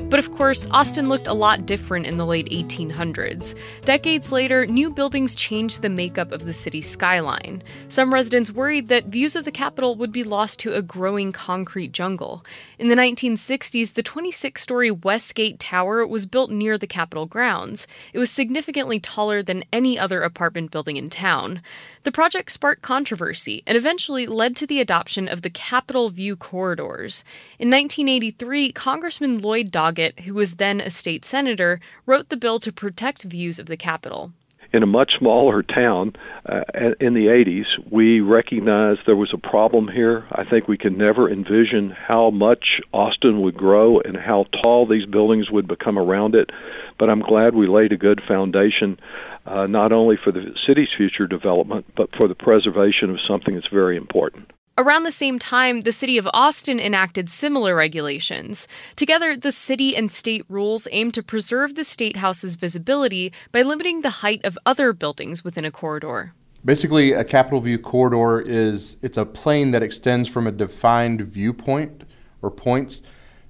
But 0.09 0.21
of 0.21 0.33
course, 0.37 0.69
Austin 0.71 1.09
looked 1.09 1.27
a 1.27 1.35
lot 1.35 1.67
different 1.67 2.07
in 2.07 2.17
the 2.17 2.25
late 2.25 2.49
1800s. 2.51 3.57
Decades 3.85 4.31
later, 4.31 4.65
new 4.65 4.89
buildings 4.89 5.35
changed 5.35 5.83
the 5.83 5.89
makeup 5.89 6.31
of 6.31 6.47
the 6.47 6.53
city's 6.53 6.89
skyline. 6.89 7.61
Some 7.89 8.15
residents 8.15 8.53
worried 8.53 8.87
that 8.87 9.07
views 9.07 9.35
of 9.35 9.45
the 9.45 9.51
Capitol 9.51 9.97
would 9.97 10.13
be 10.13 10.23
lost 10.23 10.61
to 10.61 10.75
a 10.75 10.81
growing 10.81 11.33
concrete 11.33 11.91
jungle. 11.91 12.45
In 12.79 12.89
the 12.89 12.95
1960s, 12.95 13.95
the 13.95 14.03
26 14.03 14.63
story 14.63 14.93
Westgate 14.93 15.59
Tower 15.59 16.07
was 16.07 16.25
built 16.25 16.53
near 16.53 16.79
the 16.79 16.87
Capitol 16.87 17.27
grounds. 17.27 17.89
It 18.13 18.21
was 18.21 18.31
significantly 18.31 19.01
taller 19.01 19.43
than 19.43 19.65
any 19.73 19.99
other 19.99 20.23
apartment 20.23 20.71
building 20.71 20.97
in 20.97 21.11
town. 21.11 21.63
The 22.07 22.13
project 22.13 22.53
sparked 22.53 22.83
controversy 22.83 23.65
and 23.67 23.77
eventually 23.77 24.29
led 24.29 24.55
to 24.57 24.67
the 24.69 24.81
adoption 24.81 25.27
of 25.27 25.43
the 25.43 25.51
Capitol 25.51 26.09
View 26.09 26.37
corridors. 26.37 27.25
In 27.59 27.69
1983, 27.69 28.71
Congressman 28.71 29.39
Lloyd 29.43 29.73
Doggett, 29.73 30.21
who 30.21 30.33
was 30.33 30.55
then 30.55 30.81
a 30.81 30.89
state 30.89 31.25
senator, 31.25 31.81
wrote 32.07 32.29
the 32.29 32.37
bill 32.37 32.61
to 32.61 32.71
protect 32.73 33.25
views 33.25 33.59
of 33.59 33.67
the 33.67 33.77
Capitol 33.77 34.31
in 34.73 34.83
a 34.83 34.87
much 34.87 35.13
smaller 35.19 35.63
town 35.63 36.13
uh, 36.45 36.61
in 37.01 37.15
the 37.15 37.27
80s, 37.27 37.91
we 37.91 38.21
recognized 38.21 39.01
there 39.07 39.17
was 39.17 39.35
a 39.35 39.49
problem 39.49 39.89
here. 39.89 40.27
I 40.31 40.45
think 40.49 40.69
we 40.69 40.79
could 40.79 40.97
never 40.97 41.31
envision 41.31 41.91
how 41.91 42.31
much 42.31 42.81
Austin 42.93 43.43
would 43.43 43.57
grow 43.57 44.01
and 44.01 44.17
how 44.17 44.47
tall 44.63 44.87
these 44.87 45.07
buildings 45.07 45.51
would 45.51 45.69
become 45.69 45.99
around 45.99 46.35
it. 46.35 46.51
But 46.99 47.11
I'm 47.11 47.21
glad 47.21 47.55
we 47.55 47.69
laid 47.69 47.93
a 47.93 47.97
good 47.97 48.21
foundation, 48.27 48.99
uh, 49.45 49.67
not 49.67 49.93
only 49.93 50.17
for 50.23 50.33
the 50.33 50.45
city's 50.67 50.89
future 50.97 51.27
development, 51.27 51.87
but 51.97 52.11
for 52.17 52.29
the 52.29 52.35
preservation 52.35 53.11
of 53.11 53.19
something 53.27 53.55
that's 53.55 53.69
very 53.73 53.97
important. 53.97 54.51
Around 54.79 55.05
the 55.05 55.11
same 55.11 55.39
time, 55.39 55.81
the 55.81 55.93
city 55.93 56.19
of 56.19 56.29
Austin 56.35 56.79
enacted 56.79 57.31
similar 57.31 57.75
regulations. 57.75 58.69
Together, 58.95 59.35
the 59.35 59.51
city 59.51 59.97
and 59.97 60.11
state 60.11 60.45
rules 60.51 60.87
aim 60.91 61.11
to 61.13 61.23
preserve 61.23 61.77
the 61.77 61.85
state 61.85 62.17
house's 62.17 62.57
visibility 62.57 63.33
by 63.53 63.63
limiting 63.63 64.03
the 64.03 64.21
height 64.21 64.45
of 64.45 64.59
other 64.67 64.93
buildings 64.93 65.43
within 65.43 65.65
a 65.65 65.71
corridor. 65.71 66.35
Basically, 66.63 67.13
a 67.13 67.25
Capitol 67.25 67.61
View 67.63 67.79
corridor 67.79 68.39
is 68.39 68.99
it's 69.01 69.17
a 69.17 69.25
plane 69.25 69.71
that 69.71 69.83
extends 69.83 70.29
from 70.29 70.47
a 70.47 70.53
defined 70.53 71.23
viewpoint 71.23 72.05
or 72.43 72.51
points 72.51 73.01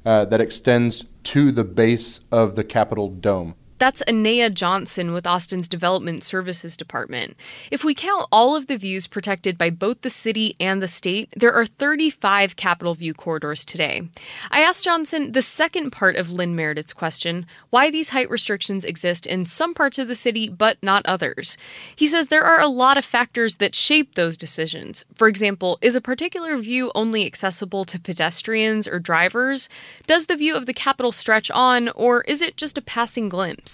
uh, 0.04 0.26
that 0.26 0.40
extends 0.40 1.06
to 1.24 1.50
the 1.50 1.64
base 1.64 2.20
of 2.30 2.54
the 2.54 2.62
Capitol 2.62 3.08
dome. 3.08 3.56
That's 3.78 4.00
Anea 4.02 4.48
Johnson 4.48 5.12
with 5.12 5.26
Austin's 5.26 5.68
Development 5.68 6.24
Services 6.24 6.78
Department. 6.78 7.36
If 7.70 7.84
we 7.84 7.94
count 7.94 8.26
all 8.32 8.56
of 8.56 8.68
the 8.68 8.78
views 8.78 9.06
protected 9.06 9.58
by 9.58 9.68
both 9.68 10.00
the 10.00 10.08
city 10.08 10.56
and 10.58 10.82
the 10.82 10.88
state, 10.88 11.28
there 11.36 11.52
are 11.52 11.66
35 11.66 12.56
Capitol 12.56 12.94
View 12.94 13.12
corridors 13.12 13.66
today. 13.66 14.08
I 14.50 14.62
asked 14.62 14.84
Johnson 14.84 15.32
the 15.32 15.42
second 15.42 15.90
part 15.90 16.16
of 16.16 16.32
Lynn 16.32 16.56
Meredith's 16.56 16.94
question 16.94 17.44
why 17.68 17.90
these 17.90 18.10
height 18.10 18.30
restrictions 18.30 18.82
exist 18.82 19.26
in 19.26 19.44
some 19.44 19.74
parts 19.74 19.98
of 19.98 20.08
the 20.08 20.14
city 20.14 20.48
but 20.48 20.78
not 20.82 21.04
others. 21.04 21.58
He 21.94 22.06
says 22.06 22.28
there 22.28 22.44
are 22.44 22.60
a 22.60 22.68
lot 22.68 22.96
of 22.96 23.04
factors 23.04 23.56
that 23.56 23.74
shape 23.74 24.14
those 24.14 24.38
decisions. 24.38 25.04
For 25.14 25.28
example, 25.28 25.76
is 25.82 25.94
a 25.94 26.00
particular 26.00 26.56
view 26.56 26.90
only 26.94 27.26
accessible 27.26 27.84
to 27.84 28.00
pedestrians 28.00 28.88
or 28.88 28.98
drivers? 28.98 29.68
Does 30.06 30.26
the 30.26 30.36
view 30.36 30.56
of 30.56 30.64
the 30.64 30.72
Capitol 30.72 31.12
stretch 31.12 31.50
on, 31.50 31.90
or 31.90 32.22
is 32.22 32.40
it 32.40 32.56
just 32.56 32.78
a 32.78 32.82
passing 32.82 33.28
glimpse? 33.28 33.66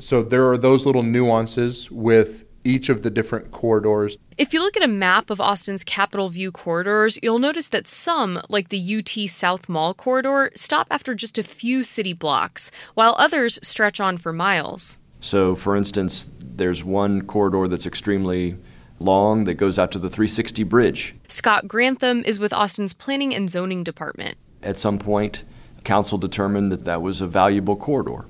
So 0.00 0.22
there 0.22 0.50
are 0.50 0.56
those 0.56 0.86
little 0.86 1.02
nuances 1.02 1.90
with 1.90 2.44
each 2.64 2.88
of 2.88 3.02
the 3.02 3.10
different 3.10 3.50
corridors. 3.50 4.16
If 4.36 4.52
you 4.52 4.60
look 4.60 4.76
at 4.76 4.82
a 4.82 4.88
map 4.88 5.30
of 5.30 5.40
Austin's 5.40 5.84
Capitol 5.84 6.28
View 6.28 6.50
corridors, 6.50 7.18
you'll 7.22 7.38
notice 7.38 7.68
that 7.68 7.88
some, 7.88 8.40
like 8.48 8.68
the 8.68 8.96
UT 8.98 9.28
South 9.30 9.68
Mall 9.68 9.94
corridor, 9.94 10.50
stop 10.54 10.86
after 10.90 11.14
just 11.14 11.38
a 11.38 11.42
few 11.42 11.82
city 11.82 12.12
blocks, 12.12 12.70
while 12.94 13.14
others 13.18 13.58
stretch 13.62 14.00
on 14.00 14.16
for 14.16 14.32
miles. 14.32 14.98
So, 15.20 15.54
for 15.54 15.76
instance, 15.76 16.30
there's 16.38 16.82
one 16.82 17.22
corridor 17.22 17.68
that's 17.68 17.86
extremely 17.86 18.56
long 18.98 19.44
that 19.44 19.54
goes 19.54 19.78
out 19.78 19.90
to 19.92 19.98
the 19.98 20.10
360 20.10 20.62
bridge. 20.64 21.14
Scott 21.28 21.66
Grantham 21.68 22.22
is 22.24 22.38
with 22.38 22.52
Austin's 22.52 22.92
Planning 22.92 23.34
and 23.34 23.48
Zoning 23.48 23.82
Department. 23.82 24.36
At 24.62 24.78
some 24.78 24.98
point, 24.98 25.42
council 25.84 26.18
determined 26.18 26.70
that 26.72 26.84
that 26.84 27.00
was 27.00 27.20
a 27.20 27.26
valuable 27.26 27.76
corridor 27.76 28.26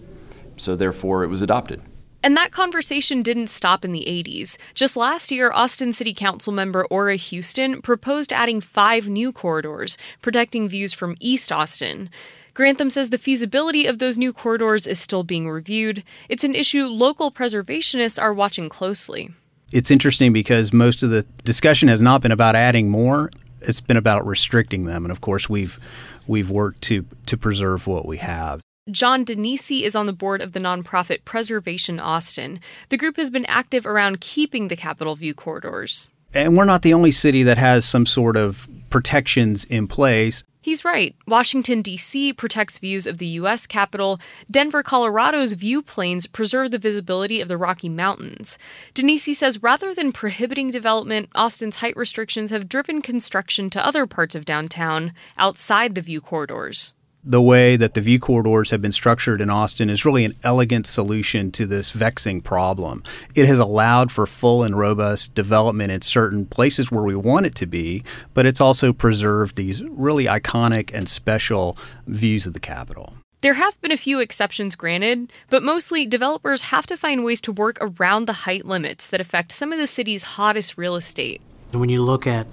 so 0.60 0.76
therefore 0.76 1.24
it 1.24 1.28
was 1.28 1.42
adopted. 1.42 1.80
And 2.22 2.36
that 2.36 2.52
conversation 2.52 3.22
didn't 3.22 3.46
stop 3.46 3.84
in 3.84 3.92
the 3.92 4.04
80s. 4.06 4.58
Just 4.74 4.96
last 4.96 5.30
year, 5.30 5.50
Austin 5.52 5.92
City 5.92 6.12
Council 6.12 6.52
member 6.52 6.86
Ora 6.90 7.16
Houston 7.16 7.80
proposed 7.80 8.32
adding 8.32 8.60
five 8.60 9.08
new 9.08 9.32
corridors, 9.32 9.96
protecting 10.20 10.68
views 10.68 10.92
from 10.92 11.16
East 11.18 11.50
Austin. 11.50 12.10
Grantham 12.52 12.90
says 12.90 13.08
the 13.08 13.16
feasibility 13.16 13.86
of 13.86 13.98
those 13.98 14.18
new 14.18 14.34
corridors 14.34 14.86
is 14.86 15.00
still 15.00 15.24
being 15.24 15.48
reviewed. 15.48 16.04
It's 16.28 16.44
an 16.44 16.54
issue 16.54 16.84
local 16.84 17.30
preservationists 17.30 18.20
are 18.20 18.34
watching 18.34 18.68
closely. 18.68 19.30
It's 19.72 19.90
interesting 19.90 20.32
because 20.32 20.72
most 20.72 21.02
of 21.02 21.10
the 21.10 21.24
discussion 21.44 21.88
has 21.88 22.02
not 22.02 22.20
been 22.20 22.32
about 22.32 22.56
adding 22.56 22.90
more, 22.90 23.30
it's 23.62 23.80
been 23.80 23.96
about 23.96 24.26
restricting 24.26 24.84
them. 24.84 25.04
And 25.04 25.12
of 25.12 25.20
course, 25.20 25.48
we've 25.48 25.78
we've 26.26 26.50
worked 26.50 26.82
to 26.82 27.06
to 27.26 27.36
preserve 27.36 27.86
what 27.86 28.04
we 28.04 28.18
have. 28.18 28.60
John 28.90 29.24
Donisi 29.24 29.82
is 29.82 29.94
on 29.94 30.06
the 30.06 30.12
board 30.12 30.42
of 30.42 30.52
the 30.52 30.60
nonprofit 30.60 31.24
Preservation 31.24 32.00
Austin. 32.00 32.60
The 32.88 32.96
group 32.96 33.16
has 33.16 33.30
been 33.30 33.46
active 33.46 33.86
around 33.86 34.20
keeping 34.20 34.68
the 34.68 34.76
Capitol 34.76 35.16
View 35.16 35.34
corridors. 35.34 36.12
And 36.32 36.56
we're 36.56 36.64
not 36.64 36.82
the 36.82 36.94
only 36.94 37.10
city 37.10 37.42
that 37.42 37.58
has 37.58 37.84
some 37.84 38.06
sort 38.06 38.36
of 38.36 38.68
protections 38.88 39.64
in 39.64 39.86
place. 39.86 40.44
He's 40.62 40.84
right. 40.84 41.16
Washington, 41.26 41.80
D.C. 41.80 42.34
protects 42.34 42.76
views 42.76 43.06
of 43.06 43.16
the 43.16 43.26
U.S. 43.26 43.66
Capitol. 43.66 44.20
Denver, 44.50 44.82
Colorado's 44.82 45.54
view 45.54 45.80
planes 45.80 46.26
preserve 46.26 46.70
the 46.70 46.78
visibility 46.78 47.40
of 47.40 47.48
the 47.48 47.56
Rocky 47.56 47.88
Mountains. 47.88 48.58
Donisi 48.94 49.34
says 49.34 49.62
rather 49.62 49.94
than 49.94 50.12
prohibiting 50.12 50.70
development, 50.70 51.30
Austin's 51.34 51.76
height 51.76 51.96
restrictions 51.96 52.50
have 52.50 52.68
driven 52.68 53.00
construction 53.00 53.70
to 53.70 53.84
other 53.84 54.06
parts 54.06 54.34
of 54.34 54.44
downtown 54.44 55.14
outside 55.38 55.94
the 55.94 56.02
view 56.02 56.20
corridors 56.20 56.92
the 57.22 57.42
way 57.42 57.76
that 57.76 57.94
the 57.94 58.00
view 58.00 58.18
corridors 58.18 58.70
have 58.70 58.80
been 58.80 58.92
structured 58.92 59.40
in 59.40 59.50
Austin 59.50 59.90
is 59.90 60.04
really 60.04 60.24
an 60.24 60.34
elegant 60.42 60.86
solution 60.86 61.52
to 61.52 61.66
this 61.66 61.90
vexing 61.90 62.40
problem. 62.40 63.02
It 63.34 63.46
has 63.46 63.58
allowed 63.58 64.10
for 64.10 64.26
full 64.26 64.62
and 64.62 64.78
robust 64.78 65.34
development 65.34 65.92
in 65.92 66.02
certain 66.02 66.46
places 66.46 66.90
where 66.90 67.02
we 67.02 67.14
want 67.14 67.46
it 67.46 67.54
to 67.56 67.66
be, 67.66 68.04
but 68.32 68.46
it's 68.46 68.60
also 68.60 68.92
preserved 68.92 69.56
these 69.56 69.82
really 69.82 70.24
iconic 70.24 70.94
and 70.94 71.08
special 71.08 71.76
views 72.06 72.46
of 72.46 72.54
the 72.54 72.60
Capitol. 72.60 73.14
There 73.42 73.54
have 73.54 73.80
been 73.80 73.92
a 73.92 73.96
few 73.96 74.20
exceptions 74.20 74.74
granted, 74.74 75.32
but 75.48 75.62
mostly 75.62 76.04
developers 76.06 76.62
have 76.62 76.86
to 76.88 76.96
find 76.96 77.24
ways 77.24 77.40
to 77.42 77.52
work 77.52 77.78
around 77.80 78.26
the 78.26 78.44
height 78.44 78.66
limits 78.66 79.06
that 79.08 79.20
affect 79.20 79.52
some 79.52 79.72
of 79.72 79.78
the 79.78 79.86
city's 79.86 80.22
hottest 80.22 80.76
real 80.76 80.94
estate. 80.94 81.40
When 81.72 81.88
you 81.88 82.02
look 82.02 82.26
at 82.26 82.46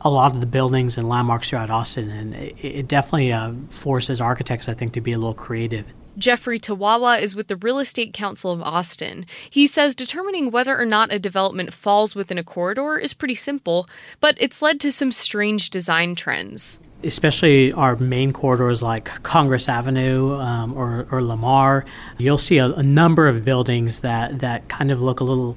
a 0.00 0.10
lot 0.10 0.34
of 0.34 0.40
the 0.40 0.46
buildings 0.46 0.96
and 0.96 1.08
landmarks 1.08 1.50
throughout 1.50 1.70
Austin, 1.70 2.10
and 2.10 2.34
it, 2.34 2.56
it 2.60 2.88
definitely 2.88 3.32
uh, 3.32 3.52
forces 3.68 4.20
architects, 4.20 4.68
I 4.68 4.74
think, 4.74 4.92
to 4.92 5.00
be 5.00 5.12
a 5.12 5.18
little 5.18 5.34
creative. 5.34 5.86
Jeffrey 6.18 6.58
Tawawa 6.58 7.20
is 7.20 7.34
with 7.34 7.48
the 7.48 7.56
Real 7.56 7.78
Estate 7.78 8.12
Council 8.12 8.50
of 8.50 8.60
Austin. 8.62 9.24
He 9.48 9.66
says 9.66 9.94
determining 9.94 10.50
whether 10.50 10.78
or 10.78 10.84
not 10.84 11.12
a 11.12 11.18
development 11.18 11.72
falls 11.72 12.14
within 12.14 12.36
a 12.36 12.44
corridor 12.44 12.98
is 12.98 13.14
pretty 13.14 13.34
simple, 13.34 13.88
but 14.20 14.36
it's 14.38 14.60
led 14.60 14.80
to 14.80 14.92
some 14.92 15.12
strange 15.12 15.70
design 15.70 16.14
trends. 16.14 16.78
Especially 17.02 17.72
our 17.72 17.96
main 17.96 18.32
corridors 18.32 18.82
like 18.82 19.06
Congress 19.22 19.68
Avenue 19.68 20.34
um, 20.34 20.76
or, 20.76 21.06
or, 21.10 21.22
Lamar, 21.22 21.86
you'll 22.18 22.36
see 22.36 22.58
a, 22.58 22.66
a 22.66 22.82
number 22.82 23.26
of 23.26 23.42
buildings 23.42 24.00
that, 24.00 24.40
that 24.40 24.68
kind 24.68 24.90
of 24.90 25.00
look 25.00 25.20
a 25.20 25.24
little 25.24 25.56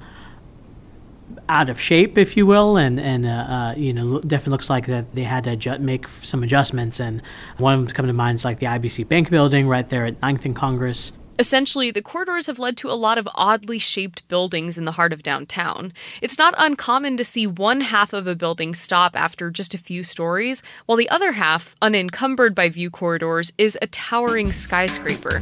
out 1.50 1.70
of 1.70 1.80
shape, 1.80 2.18
if 2.18 2.38
you 2.38 2.46
will, 2.46 2.78
and 2.78 3.00
and 3.00 3.26
uh, 3.26 3.30
uh, 3.30 3.74
you 3.76 3.94
know 3.94 4.20
definitely 4.22 4.52
looks 4.52 4.70
like 4.70 4.86
that 4.88 5.14
they 5.16 5.24
had 5.24 5.44
to 5.46 5.52
adjust, 5.52 5.82
make 5.82 6.08
some 6.08 6.44
adjustments. 6.44 7.00
And 7.00 7.22
one 7.58 7.74
of 7.74 7.86
them 7.86 7.94
coming 7.94 8.08
to 8.08 8.14
mind 8.14 8.36
is 8.36 8.46
like 8.46 8.60
the 8.60 8.68
IBC 8.68 9.08
Bank 9.08 9.30
building 9.30 9.68
right 9.68 9.88
there 9.88 10.06
at 10.06 10.20
9th 10.22 10.46
and 10.46 10.56
Congress. 10.56 11.12
Essentially, 11.40 11.90
the 11.90 12.04
corridors 12.04 12.46
have 12.46 12.60
led 12.60 12.78
to 12.78 12.92
a 12.92 12.94
lot 12.94 13.18
of 13.18 13.28
oddly 13.34 13.80
shaped 13.80 14.28
buildings 14.28 14.78
in 14.78 14.86
the 14.86 14.92
heart 14.94 15.12
of 15.12 15.24
downtown. 15.24 15.92
It's 16.22 16.38
not 16.38 16.54
uncommon 16.60 17.18
to 17.18 17.24
see 17.24 17.48
one 17.48 17.82
half 17.82 18.14
of 18.14 18.28
a 18.28 18.36
building 18.36 18.76
stop 18.76 19.16
after 19.16 19.50
just 19.50 19.74
a 19.74 19.80
few 19.80 20.04
stories, 20.04 20.62
while 20.86 20.96
the 20.96 21.10
other 21.10 21.32
half, 21.32 21.76
unencumbered 21.82 22.54
by 22.54 22.70
view 22.70 22.92
corridors, 22.92 23.52
is 23.58 23.80
a 23.82 23.88
towering 23.88 24.52
skyscraper. 24.52 25.42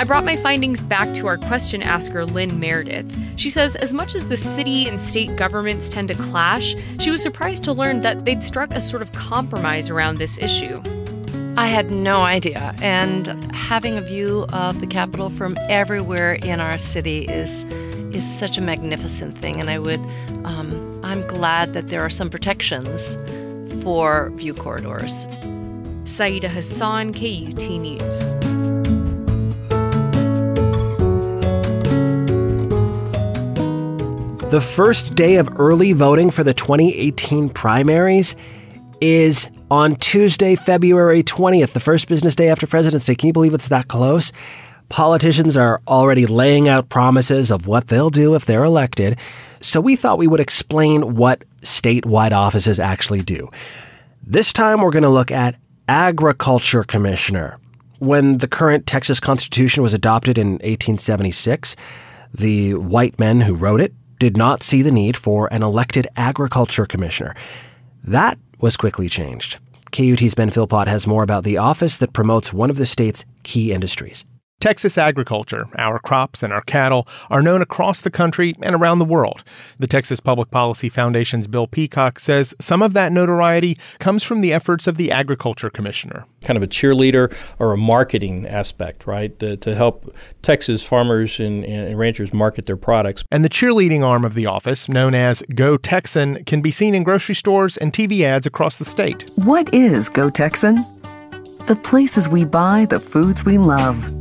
I 0.00 0.04
brought 0.04 0.24
my 0.24 0.36
findings 0.36 0.82
back 0.82 1.12
to 1.16 1.26
our 1.26 1.36
question 1.36 1.82
asker, 1.82 2.24
Lynn 2.24 2.58
Meredith. 2.58 3.14
She 3.38 3.50
says, 3.50 3.76
as 3.76 3.92
much 3.92 4.14
as 4.14 4.30
the 4.30 4.36
city 4.36 4.88
and 4.88 4.98
state 4.98 5.36
governments 5.36 5.90
tend 5.90 6.08
to 6.08 6.14
clash, 6.14 6.74
she 6.98 7.10
was 7.10 7.20
surprised 7.20 7.64
to 7.64 7.74
learn 7.74 8.00
that 8.00 8.24
they'd 8.24 8.42
struck 8.42 8.70
a 8.70 8.80
sort 8.80 9.02
of 9.02 9.12
compromise 9.12 9.90
around 9.90 10.16
this 10.16 10.38
issue. 10.38 10.80
I 11.58 11.66
had 11.66 11.90
no 11.90 12.22
idea. 12.22 12.74
And 12.80 13.26
having 13.54 13.98
a 13.98 14.00
view 14.00 14.46
of 14.54 14.80
the 14.80 14.86
Capitol 14.86 15.28
from 15.28 15.58
everywhere 15.68 16.32
in 16.32 16.60
our 16.60 16.78
city 16.78 17.26
is 17.26 17.64
is 18.14 18.26
such 18.26 18.56
a 18.56 18.62
magnificent 18.62 19.36
thing. 19.36 19.60
And 19.60 19.68
I 19.68 19.78
would, 19.78 20.00
um, 20.44 20.98
I'm 21.04 21.26
glad 21.26 21.74
that 21.74 21.88
there 21.88 22.00
are 22.00 22.10
some 22.10 22.30
protections 22.30 23.18
for 23.82 24.30
view 24.30 24.54
corridors. 24.54 25.26
Syeda 26.04 26.48
Hasan, 26.48 27.12
KUT 27.12 27.68
News. 27.68 28.79
The 34.50 34.60
first 34.60 35.14
day 35.14 35.36
of 35.36 35.48
early 35.60 35.92
voting 35.92 36.32
for 36.32 36.42
the 36.42 36.52
2018 36.52 37.50
primaries 37.50 38.34
is 39.00 39.48
on 39.70 39.94
Tuesday, 39.94 40.56
February 40.56 41.22
20th, 41.22 41.72
the 41.72 41.78
first 41.78 42.08
business 42.08 42.34
day 42.34 42.48
after 42.48 42.66
President's 42.66 43.06
Day. 43.06 43.14
Can 43.14 43.28
you 43.28 43.32
believe 43.32 43.54
it's 43.54 43.68
that 43.68 43.86
close? 43.86 44.32
Politicians 44.88 45.56
are 45.56 45.80
already 45.86 46.26
laying 46.26 46.66
out 46.66 46.88
promises 46.88 47.52
of 47.52 47.68
what 47.68 47.86
they'll 47.86 48.10
do 48.10 48.34
if 48.34 48.44
they're 48.44 48.64
elected. 48.64 49.20
So 49.60 49.80
we 49.80 49.94
thought 49.94 50.18
we 50.18 50.26
would 50.26 50.40
explain 50.40 51.14
what 51.14 51.44
statewide 51.60 52.32
offices 52.32 52.80
actually 52.80 53.22
do. 53.22 53.50
This 54.26 54.52
time 54.52 54.80
we're 54.80 54.90
going 54.90 55.04
to 55.04 55.10
look 55.10 55.30
at 55.30 55.54
Agriculture 55.88 56.82
Commissioner. 56.82 57.60
When 58.00 58.38
the 58.38 58.48
current 58.48 58.88
Texas 58.88 59.20
Constitution 59.20 59.84
was 59.84 59.94
adopted 59.94 60.38
in 60.38 60.54
1876, 60.54 61.76
the 62.34 62.74
white 62.74 63.16
men 63.16 63.42
who 63.42 63.54
wrote 63.54 63.80
it 63.80 63.94
did 64.20 64.36
not 64.36 64.62
see 64.62 64.82
the 64.82 64.92
need 64.92 65.16
for 65.16 65.52
an 65.52 65.62
elected 65.62 66.06
agriculture 66.14 66.84
commissioner. 66.84 67.34
That 68.04 68.38
was 68.60 68.76
quickly 68.76 69.08
changed. 69.08 69.58
KUT's 69.92 70.34
Ben 70.34 70.50
Philpott 70.50 70.88
has 70.88 71.06
more 71.06 71.22
about 71.22 71.42
the 71.42 71.56
office 71.56 71.96
that 71.98 72.12
promotes 72.12 72.52
one 72.52 72.68
of 72.68 72.76
the 72.76 72.84
state's 72.86 73.24
key 73.42 73.72
industries. 73.72 74.24
Texas 74.60 74.98
agriculture, 74.98 75.68
our 75.78 75.98
crops 75.98 76.42
and 76.42 76.52
our 76.52 76.60
cattle, 76.60 77.08
are 77.30 77.40
known 77.40 77.62
across 77.62 78.02
the 78.02 78.10
country 78.10 78.54
and 78.60 78.76
around 78.76 78.98
the 78.98 79.06
world. 79.06 79.42
The 79.78 79.86
Texas 79.86 80.20
Public 80.20 80.50
Policy 80.50 80.90
Foundation's 80.90 81.46
Bill 81.46 81.66
Peacock 81.66 82.20
says 82.20 82.54
some 82.60 82.82
of 82.82 82.92
that 82.92 83.10
notoriety 83.10 83.78
comes 84.00 84.22
from 84.22 84.42
the 84.42 84.52
efforts 84.52 84.86
of 84.86 84.98
the 84.98 85.10
Agriculture 85.10 85.70
Commissioner. 85.70 86.26
Kind 86.42 86.58
of 86.58 86.62
a 86.62 86.66
cheerleader 86.66 87.34
or 87.58 87.72
a 87.72 87.78
marketing 87.78 88.46
aspect, 88.46 89.06
right, 89.06 89.36
to, 89.38 89.56
to 89.56 89.74
help 89.74 90.14
Texas 90.42 90.82
farmers 90.82 91.40
and, 91.40 91.64
and 91.64 91.98
ranchers 91.98 92.34
market 92.34 92.66
their 92.66 92.76
products. 92.76 93.24
And 93.30 93.42
the 93.42 93.48
cheerleading 93.48 94.04
arm 94.04 94.26
of 94.26 94.34
the 94.34 94.44
office, 94.44 94.90
known 94.90 95.14
as 95.14 95.42
Go 95.54 95.78
Texan, 95.78 96.44
can 96.44 96.60
be 96.60 96.70
seen 96.70 96.94
in 96.94 97.02
grocery 97.02 97.34
stores 97.34 97.78
and 97.78 97.94
TV 97.94 98.24
ads 98.24 98.46
across 98.46 98.78
the 98.78 98.84
state. 98.84 99.30
What 99.36 99.72
is 99.72 100.10
Go 100.10 100.28
Texan? 100.28 100.76
The 101.66 101.80
places 101.82 102.28
we 102.28 102.44
buy 102.44 102.84
the 102.84 103.00
foods 103.00 103.46
we 103.46 103.56
love 103.56 104.19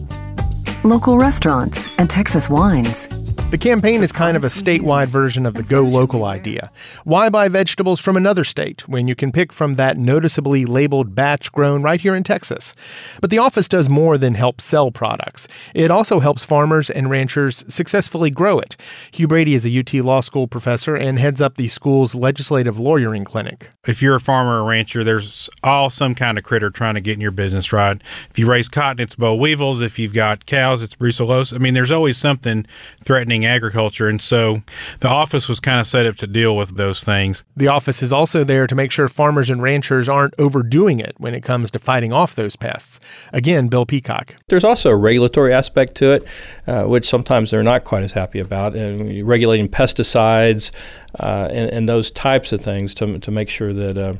local 0.83 1.17
restaurants, 1.17 1.97
and 1.99 2.09
Texas 2.09 2.49
wines. 2.49 3.07
The 3.49 3.57
campaign 3.57 4.03
is 4.03 4.11
kind 4.11 4.37
of 4.37 4.43
a 4.43 4.47
statewide 4.47 5.07
version 5.07 5.47
of 5.47 5.55
the 5.55 5.63
Go 5.63 5.81
Local 5.81 6.23
idea. 6.23 6.71
Why 7.03 7.29
buy 7.29 7.47
vegetables 7.47 7.99
from 7.99 8.15
another 8.15 8.43
state 8.43 8.87
when 8.87 9.07
you 9.07 9.15
can 9.15 9.31
pick 9.31 9.51
from 9.51 9.73
that 9.73 9.97
noticeably 9.97 10.67
labeled 10.67 11.15
batch 11.15 11.51
grown 11.51 11.81
right 11.81 11.99
here 11.99 12.13
in 12.13 12.23
Texas? 12.23 12.75
But 13.21 13.31
the 13.31 13.39
office 13.39 13.67
does 13.67 13.89
more 13.89 14.19
than 14.19 14.35
help 14.35 14.61
sell 14.61 14.91
products. 14.91 15.47
It 15.73 15.89
also 15.89 16.19
helps 16.19 16.45
farmers 16.45 16.91
and 16.91 17.09
ranchers 17.09 17.65
successfully 17.67 18.29
grow 18.29 18.59
it. 18.59 18.77
Hugh 19.11 19.27
Brady 19.27 19.55
is 19.55 19.65
a 19.65 19.79
UT 19.79 19.95
Law 19.95 20.21
School 20.21 20.47
professor 20.47 20.95
and 20.95 21.17
heads 21.17 21.41
up 21.41 21.55
the 21.55 21.69
school's 21.69 22.13
legislative 22.13 22.79
lawyering 22.79 23.23
clinic. 23.23 23.71
If 23.87 24.03
you're 24.03 24.17
a 24.17 24.21
farmer 24.21 24.61
or 24.61 24.69
rancher, 24.69 25.03
there's 25.03 25.49
all 25.63 25.89
some 25.89 26.13
kind 26.13 26.37
of 26.37 26.43
critter 26.43 26.69
trying 26.69 26.93
to 26.93 27.01
get 27.01 27.15
in 27.15 27.21
your 27.21 27.31
business, 27.31 27.73
right? 27.73 27.99
If 28.29 28.37
you 28.37 28.45
raise 28.45 28.69
cotton, 28.69 29.01
it's 29.01 29.15
boll 29.15 29.39
weevils. 29.39 29.81
If 29.81 29.97
you've 29.97 30.13
got 30.13 30.45
cows, 30.45 30.68
it's 30.73 30.95
brucellosis. 30.95 31.53
I 31.53 31.57
mean, 31.57 31.73
there's 31.73 31.91
always 31.91 32.17
something 32.17 32.65
threatening 33.03 33.45
agriculture. 33.45 34.07
And 34.07 34.21
so 34.21 34.61
the 34.99 35.07
office 35.07 35.47
was 35.47 35.59
kind 35.59 35.79
of 35.79 35.87
set 35.87 36.05
up 36.05 36.15
to 36.17 36.27
deal 36.27 36.55
with 36.55 36.75
those 36.75 37.03
things. 37.03 37.43
The 37.55 37.67
office 37.67 38.01
is 38.01 38.13
also 38.13 38.43
there 38.43 38.67
to 38.67 38.75
make 38.75 38.91
sure 38.91 39.07
farmers 39.07 39.49
and 39.49 39.61
ranchers 39.61 40.07
aren't 40.07 40.33
overdoing 40.37 40.99
it 40.99 41.15
when 41.17 41.33
it 41.33 41.41
comes 41.41 41.71
to 41.71 41.79
fighting 41.79 42.13
off 42.13 42.35
those 42.35 42.55
pests. 42.55 42.99
Again, 43.33 43.67
Bill 43.67 43.85
Peacock. 43.85 44.35
There's 44.47 44.63
also 44.63 44.89
a 44.89 44.97
regulatory 44.97 45.53
aspect 45.53 45.95
to 45.95 46.13
it, 46.13 46.27
uh, 46.67 46.83
which 46.83 47.07
sometimes 47.07 47.51
they're 47.51 47.63
not 47.63 47.83
quite 47.83 48.03
as 48.03 48.11
happy 48.11 48.39
about, 48.39 48.75
and 48.75 49.27
regulating 49.27 49.67
pesticides 49.67 50.71
uh, 51.19 51.47
and, 51.51 51.69
and, 51.71 51.89
those 51.89 52.11
types 52.11 52.51
of 52.51 52.61
things 52.61 52.93
to, 52.93 53.17
to 53.17 53.31
make 53.31 53.49
sure 53.49 53.73
that, 53.73 53.97
uh, 53.97 54.13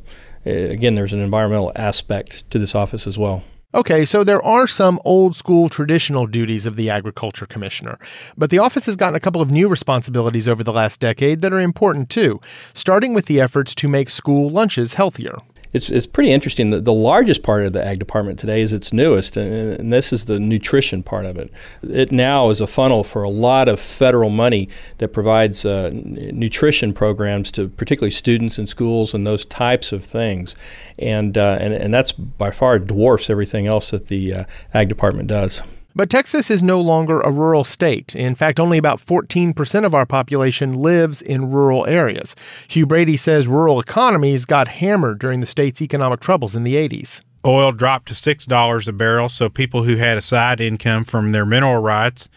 again, 0.46 0.96
there's 0.96 1.14
an 1.14 1.20
environmental 1.20 1.72
aspect 1.76 2.50
to 2.50 2.58
this 2.58 2.74
office 2.74 3.06
as 3.06 3.18
well. 3.18 3.44
Okay, 3.72 4.04
so 4.04 4.24
there 4.24 4.44
are 4.44 4.66
some 4.66 5.00
old 5.06 5.36
school 5.36 5.70
traditional 5.70 6.26
duties 6.26 6.66
of 6.66 6.76
the 6.76 6.90
Agriculture 6.90 7.46
Commissioner, 7.46 8.00
but 8.36 8.50
the 8.50 8.58
office 8.58 8.88
has 8.88 8.96
gotten 8.96 9.14
a 9.14 9.20
couple 9.20 9.42
of 9.42 9.52
new 9.52 9.68
responsibilities 9.68 10.48
over 10.48 10.64
the 10.64 10.74
last 10.74 11.00
decade 11.00 11.42
that 11.42 11.54
are 11.54 11.60
important 11.60 12.10
too, 12.10 12.42
starting 12.74 13.14
with 13.14 13.28
the 13.28 13.40
efforts 13.40 13.76
to 13.76 13.88
make 13.88 14.10
school 14.10 14.50
lunches 14.50 14.96
healthier 14.96 15.38
it's, 15.72 15.90
it's 15.90 16.08
pretty 16.08 16.32
interesting. 16.32 16.72
The, 16.72 16.82
the 16.82 16.94
largest 16.94 17.44
part 17.44 17.66
of 17.66 17.74
the 17.74 17.86
ag 17.86 18.00
department 18.00 18.40
today 18.40 18.62
is 18.62 18.74
its 18.74 18.92
newest, 18.92 19.38
and, 19.38 19.80
and, 19.80 19.94
this 19.94 20.12
is 20.12 20.26
the 20.26 20.40
nutrition 20.40 21.04
part 21.04 21.26
of 21.26 21.38
it. 21.38 21.52
It 21.84 22.12
now 22.12 22.50
is 22.50 22.60
a 22.60 22.68
funnel 22.68 23.04
for 23.04 23.24
a 23.24 23.30
lot 23.30 23.68
of 23.70 23.80
federal 23.80 24.30
money 24.30 24.70
that 24.98 25.10
provides 25.10 25.66
uh, 25.66 25.92
nutrition 25.94 26.94
programs 26.94 27.52
to 27.52 27.70
particularly 27.70 28.12
students 28.12 28.58
in 28.58 28.66
schools 28.66 29.14
and 29.14 29.28
those 29.28 29.46
types 29.46 29.92
of 29.92 30.04
things. 30.04 30.56
And, 30.98 31.38
uh, 31.38 31.58
and, 31.60 31.74
and 31.74 31.94
that's 31.94 32.12
by 32.12 32.52
far 32.52 32.80
dwarfs 32.80 33.30
everything 33.30 33.68
else 33.68 33.92
that 33.92 34.08
the 34.08 34.34
uh, 34.34 34.44
ag 34.74 34.90
department 34.90 35.28
does. 35.28 35.62
But 35.96 36.10
Texas 36.10 36.52
is 36.52 36.62
no 36.62 36.80
longer 36.80 37.20
a 37.22 37.32
rural 37.32 37.64
state. 37.64 38.16
In 38.16 38.36
fact, 38.36 38.60
only 38.60 38.78
about 38.78 39.00
14% 39.00 39.86
of 39.86 39.96
our 39.96 40.06
population 40.06 40.76
lives 40.76 41.22
in 41.22 41.52
rural 41.52 41.86
areas. 41.88 42.36
Hugh 42.68 42.86
Brady 42.86 43.18
says 43.18 43.48
rural 43.48 43.80
economies 43.80 44.46
got 44.46 44.68
hammered 44.68 45.20
during 45.20 45.40
the 45.40 45.46
state's 45.46 45.82
economic 45.82 46.20
troubles 46.20 46.56
in 46.56 46.64
the 46.64 46.76
80s. 46.76 47.22
Oil 47.46 47.72
dropped 47.72 48.10
to 48.10 48.16
six 48.16 48.46
dollars 48.46 48.88
a 48.90 48.94
barrel, 48.94 49.30
so 49.30 49.50
people 49.50 49.84
who 49.84 49.96
had 49.96 50.18
a 50.18 50.22
side 50.22 50.60
income 50.60 51.06
from 51.06 51.32
their 51.32 51.46
mineral 51.46 51.82
rights, 51.82 52.28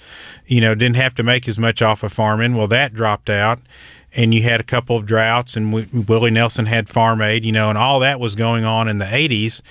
you 0.46 0.60
know, 0.60 0.76
didn't 0.76 0.96
have 0.96 1.14
to 1.16 1.24
make 1.24 1.48
as 1.48 1.58
much 1.58 1.82
off 1.82 2.04
of 2.04 2.12
farming. 2.12 2.54
Well, 2.54 2.68
that 2.68 2.94
dropped 2.94 3.28
out, 3.28 3.60
and 4.14 4.34
you 4.34 4.42
had 4.42 4.60
a 4.60 4.64
couple 4.64 4.96
of 4.96 5.06
droughts, 5.06 5.56
and 5.56 5.72
Willie 5.72 6.30
Nelson 6.30 6.66
had 6.66 6.88
Farm 6.88 7.22
Aid, 7.22 7.44
you 7.44 7.52
know, 7.52 7.68
and 7.68 7.78
all 7.78 8.00
that 8.00 8.20
was 8.20 8.34
going 8.34 8.64
on 8.64 8.88
in 8.88 8.98
the 8.98 9.06
'80s, 9.06 9.62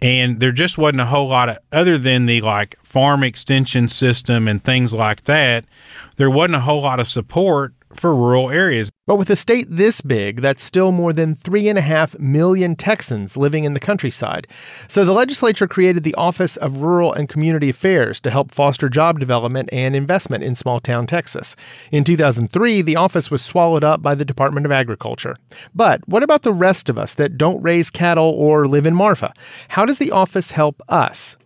and 0.00 0.40
there 0.40 0.52
just 0.52 0.78
wasn't 0.78 1.00
a 1.02 1.06
whole 1.06 1.28
lot 1.28 1.48
of 1.48 1.58
other 1.72 1.98
than 1.98 2.26
the 2.26 2.40
like 2.40 2.76
farm 2.82 3.22
extension 3.22 3.88
system 3.88 4.48
and 4.48 4.64
things 4.64 4.92
like 4.92 5.24
that. 5.24 5.64
There 6.16 6.30
wasn't 6.30 6.56
a 6.56 6.60
whole 6.60 6.82
lot 6.82 7.00
of 7.00 7.08
support 7.08 7.74
for 7.94 8.14
rural 8.14 8.50
areas. 8.50 8.90
But 9.06 9.16
with 9.16 9.30
a 9.30 9.36
state 9.36 9.66
this 9.68 10.00
big, 10.00 10.40
that's 10.40 10.62
still 10.62 10.92
more 10.92 11.12
than 11.12 11.34
3.5 11.34 12.18
million 12.18 12.76
Texans 12.76 13.36
living 13.36 13.64
in 13.64 13.74
the 13.74 13.80
countryside. 13.80 14.46
So 14.88 15.04
the 15.04 15.12
legislature 15.12 15.66
created 15.66 16.04
the 16.04 16.14
Office 16.14 16.56
of 16.56 16.82
Rural 16.82 17.12
and 17.12 17.28
Community 17.28 17.68
Affairs 17.68 18.20
to 18.20 18.30
help 18.30 18.50
foster 18.50 18.88
job 18.88 19.18
development 19.18 19.68
and 19.72 19.96
investment 19.96 20.44
in 20.44 20.54
small 20.54 20.80
town 20.80 21.06
Texas. 21.06 21.56
In 21.90 22.04
2003, 22.04 22.82
the 22.82 22.96
office 22.96 23.30
was 23.30 23.42
swallowed 23.42 23.84
up 23.84 24.02
by 24.02 24.14
the 24.14 24.24
Department 24.24 24.66
of 24.66 24.72
Agriculture. 24.72 25.36
But 25.74 26.06
what 26.08 26.22
about 26.22 26.42
the 26.42 26.52
rest 26.52 26.88
of 26.88 26.98
us 26.98 27.14
that 27.14 27.36
don't 27.36 27.62
raise 27.62 27.90
cattle 27.90 28.30
or 28.30 28.66
live 28.66 28.86
in 28.86 28.94
Marfa? 28.94 29.34
How 29.68 29.84
does 29.84 29.98
the 29.98 30.10
office 30.10 30.52
help 30.52 30.80
us? 30.88 31.36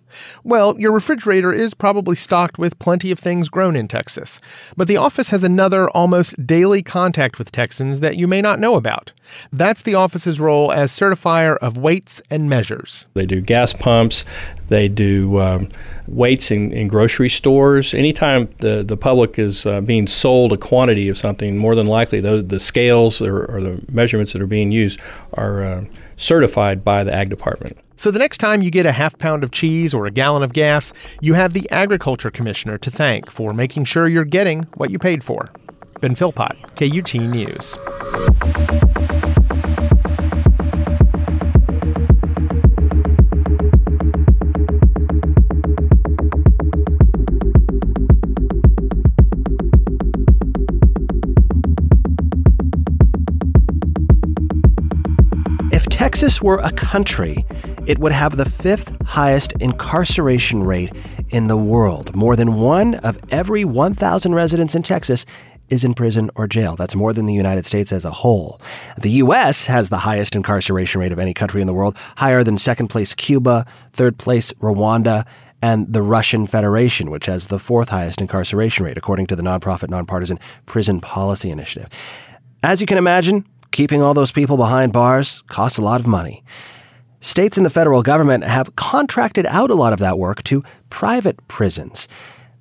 Well, 0.44 0.78
your 0.78 0.92
refrigerator 0.92 1.52
is 1.52 1.74
probably 1.74 2.16
stocked 2.16 2.58
with 2.58 2.78
plenty 2.78 3.10
of 3.10 3.18
things 3.18 3.48
grown 3.48 3.76
in 3.76 3.88
Texas. 3.88 4.40
But 4.76 4.88
the 4.88 4.96
office 4.96 5.30
has 5.30 5.44
another 5.44 5.88
almost 5.90 6.46
daily 6.46 6.82
contact 6.82 7.38
with 7.38 7.52
Texans 7.52 8.00
that 8.00 8.16
you 8.16 8.26
may 8.26 8.40
not 8.40 8.58
know 8.58 8.76
about. 8.76 9.12
That's 9.52 9.82
the 9.82 9.94
office's 9.94 10.38
role 10.38 10.72
as 10.72 10.92
certifier 10.92 11.56
of 11.58 11.76
weights 11.76 12.22
and 12.30 12.48
measures. 12.48 13.06
They 13.14 13.26
do 13.26 13.40
gas 13.40 13.72
pumps, 13.72 14.24
they 14.68 14.88
do 14.88 15.40
um, 15.40 15.68
weights 16.06 16.50
in, 16.50 16.72
in, 16.72 16.88
grocery 16.88 17.28
stores. 17.28 17.94
Anytime 17.94 18.48
the, 18.58 18.82
the 18.82 18.96
public 18.96 19.38
is 19.38 19.66
uh, 19.66 19.80
being 19.80 20.06
sold 20.06 20.52
a 20.52 20.56
quantity 20.56 21.08
of 21.08 21.18
something, 21.18 21.56
more 21.56 21.74
than 21.74 21.86
likely 21.86 22.20
the, 22.20 22.42
the 22.42 22.60
scales 22.60 23.22
or, 23.22 23.44
or 23.46 23.60
the 23.60 23.84
measurements 23.90 24.32
that 24.32 24.42
are 24.42 24.46
being 24.46 24.72
used 24.72 24.98
are 25.34 25.62
uh, 25.62 25.84
certified 26.16 26.84
by 26.84 27.04
the 27.04 27.14
Ag 27.14 27.28
Department. 27.28 27.78
So 27.96 28.10
the 28.10 28.18
next 28.18 28.38
time 28.38 28.62
you 28.62 28.70
get 28.70 28.84
a 28.84 28.92
half 28.92 29.18
pound 29.18 29.42
of 29.42 29.50
cheese 29.50 29.94
or 29.94 30.06
a 30.06 30.10
gallon 30.10 30.42
of 30.42 30.52
gas, 30.52 30.92
you 31.20 31.34
have 31.34 31.52
the 31.52 31.68
Agriculture 31.70 32.30
Commissioner 32.30 32.78
to 32.78 32.90
thank 32.90 33.30
for 33.30 33.54
making 33.54 33.84
sure 33.84 34.06
you're 34.06 34.24
getting 34.24 34.64
what 34.74 34.90
you 34.90 34.98
paid 34.98 35.24
for. 35.24 35.50
Ben 36.00 36.14
Philpott, 36.14 36.56
KUT 36.76 37.14
News. 37.14 37.78
Texas 56.26 56.42
were 56.42 56.58
a 56.58 56.72
country, 56.72 57.46
it 57.86 58.00
would 58.00 58.10
have 58.10 58.36
the 58.36 58.50
fifth 58.50 58.92
highest 59.06 59.52
incarceration 59.60 60.64
rate 60.64 60.90
in 61.28 61.46
the 61.46 61.56
world. 61.56 62.16
More 62.16 62.34
than 62.34 62.54
one 62.54 62.96
of 62.96 63.16
every 63.30 63.64
1,000 63.64 64.34
residents 64.34 64.74
in 64.74 64.82
Texas 64.82 65.24
is 65.70 65.84
in 65.84 65.94
prison 65.94 66.32
or 66.34 66.48
jail. 66.48 66.74
That's 66.74 66.96
more 66.96 67.12
than 67.12 67.26
the 67.26 67.32
United 67.32 67.64
States 67.64 67.92
as 67.92 68.04
a 68.04 68.10
whole. 68.10 68.60
The 69.00 69.10
U.S. 69.22 69.66
has 69.66 69.88
the 69.88 69.98
highest 69.98 70.34
incarceration 70.34 71.00
rate 71.00 71.12
of 71.12 71.20
any 71.20 71.32
country 71.32 71.60
in 71.60 71.68
the 71.68 71.72
world, 71.72 71.96
higher 72.16 72.42
than 72.42 72.58
second 72.58 72.88
place 72.88 73.14
Cuba, 73.14 73.64
third 73.92 74.18
place 74.18 74.52
Rwanda, 74.54 75.24
and 75.62 75.92
the 75.92 76.02
Russian 76.02 76.48
Federation, 76.48 77.08
which 77.08 77.26
has 77.26 77.46
the 77.46 77.60
fourth 77.60 77.90
highest 77.90 78.20
incarceration 78.20 78.84
rate, 78.84 78.98
according 78.98 79.28
to 79.28 79.36
the 79.36 79.44
nonprofit, 79.44 79.90
nonpartisan 79.90 80.40
Prison 80.64 81.00
Policy 81.00 81.52
Initiative. 81.52 81.88
As 82.64 82.80
you 82.80 82.86
can 82.88 82.98
imagine, 82.98 83.46
Keeping 83.76 84.02
all 84.02 84.14
those 84.14 84.32
people 84.32 84.56
behind 84.56 84.94
bars 84.94 85.42
costs 85.48 85.76
a 85.76 85.82
lot 85.82 86.00
of 86.00 86.06
money. 86.06 86.42
States 87.20 87.58
and 87.58 87.66
the 87.66 87.68
federal 87.68 88.02
government 88.02 88.42
have 88.44 88.74
contracted 88.74 89.44
out 89.44 89.68
a 89.68 89.74
lot 89.74 89.92
of 89.92 89.98
that 89.98 90.18
work 90.18 90.42
to 90.44 90.64
private 90.88 91.46
prisons. 91.46 92.08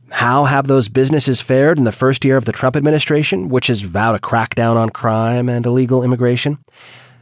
How 0.09 0.43
have 0.43 0.67
those 0.67 0.89
businesses 0.89 1.39
fared 1.39 1.77
in 1.77 1.85
the 1.85 1.93
first 1.93 2.25
year 2.25 2.35
of 2.35 2.43
the 2.43 2.51
Trump 2.51 2.75
administration, 2.75 3.47
which 3.47 3.67
has 3.67 3.79
vowed 3.79 4.15
a 4.15 4.19
crackdown 4.19 4.75
on 4.75 4.89
crime 4.89 5.47
and 5.47 5.65
illegal 5.65 6.03
immigration? 6.03 6.57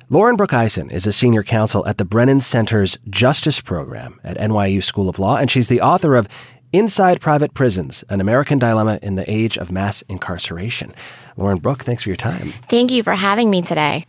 Lauren 0.09 0.37
Brooke 0.37 0.55
Eisen 0.55 0.89
is 0.89 1.05
a 1.05 1.13
senior 1.13 1.43
counsel 1.43 1.85
at 1.85 1.99
the 1.99 2.05
Brennan 2.05 2.41
Center's 2.41 2.97
Justice 3.11 3.61
Program 3.61 4.19
at 4.23 4.39
NYU 4.39 4.83
School 4.83 5.07
of 5.07 5.19
Law, 5.19 5.37
and 5.37 5.51
she's 5.51 5.67
the 5.67 5.81
author 5.81 6.15
of 6.15 6.27
Inside 6.71 7.21
Private 7.21 7.53
Prisons 7.53 8.03
An 8.09 8.19
American 8.19 8.57
Dilemma 8.57 8.97
in 9.03 9.13
the 9.13 9.31
Age 9.31 9.59
of 9.59 9.71
Mass 9.71 10.01
Incarceration. 10.09 10.95
Lauren 11.37 11.57
Brooke, 11.57 11.83
thanks 11.83 12.03
for 12.03 12.09
your 12.09 12.15
time. 12.15 12.53
Thank 12.69 12.91
you 12.91 13.03
for 13.03 13.15
having 13.15 13.49
me 13.49 13.61
today. 13.61 14.05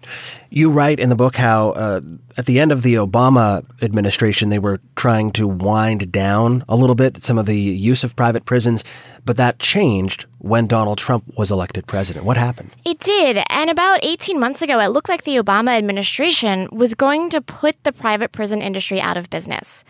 You 0.51 0.71
write 0.71 1.01
in 1.01 1.09
the 1.09 1.17
book 1.17 1.37
how 1.37 1.71
uh, 1.71 2.01
at 2.37 2.47
the 2.47 2.61
end 2.61 2.71
of 2.71 2.83
the 2.83 2.95
Obama 2.95 3.65
administration, 3.83 4.51
they 4.51 4.59
were 4.59 4.81
trying 4.97 5.33
to 5.33 5.49
wind 5.49 6.13
down 6.13 6.65
a 6.69 6.77
little 6.77 6.95
bit 6.95 7.23
some 7.23 7.39
of 7.39 7.47
the 7.47 7.57
use 7.57 8.05
of 8.05 8.15
private 8.15 8.45
prisons, 8.45 8.85
but 9.25 9.37
that 9.37 9.59
changed 9.59 10.27
when 10.39 10.67
Donald 10.67 10.99
Trump 10.99 11.25
was 11.37 11.51
elected 11.51 11.87
president. 11.87 12.25
What 12.25 12.37
happened? 12.37 12.71
It 12.85 12.99
did. 12.99 13.43
And 13.49 13.71
about 13.71 14.01
18 14.03 14.39
months 14.39 14.63
ago, 14.63 14.79
it 14.81 14.89
looked 14.89 15.09
like 15.09 15.25
the 15.25 15.37
Obama 15.37 15.77
administration 15.77 16.69
was 16.71 16.95
going 16.95 17.31
to 17.31 17.41
put 17.41 17.83
the 17.85 17.93
private 17.93 18.33
prison 18.33 18.61
industry 18.61 19.01
out 19.01 19.17
of 19.17 19.31
business. 19.31 19.85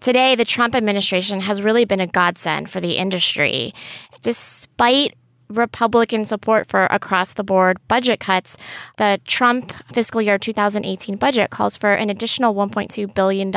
Today, 0.00 0.34
the 0.34 0.44
Trump 0.44 0.74
administration 0.74 1.40
has 1.40 1.62
really 1.62 1.84
been 1.84 2.00
a 2.00 2.08
godsend 2.08 2.68
for 2.68 2.80
the 2.80 2.94
industry. 2.94 3.72
Despite 4.20 5.14
Republican 5.52 6.24
support 6.24 6.68
for 6.68 6.86
across 6.86 7.34
the 7.34 7.44
board 7.44 7.78
budget 7.88 8.20
cuts, 8.20 8.56
the 8.96 9.20
Trump 9.26 9.72
fiscal 9.92 10.20
year 10.20 10.38
2018 10.38 11.16
budget 11.16 11.50
calls 11.50 11.76
for 11.76 11.92
an 11.92 12.10
additional 12.10 12.54
$1.2 12.54 13.14
billion 13.14 13.50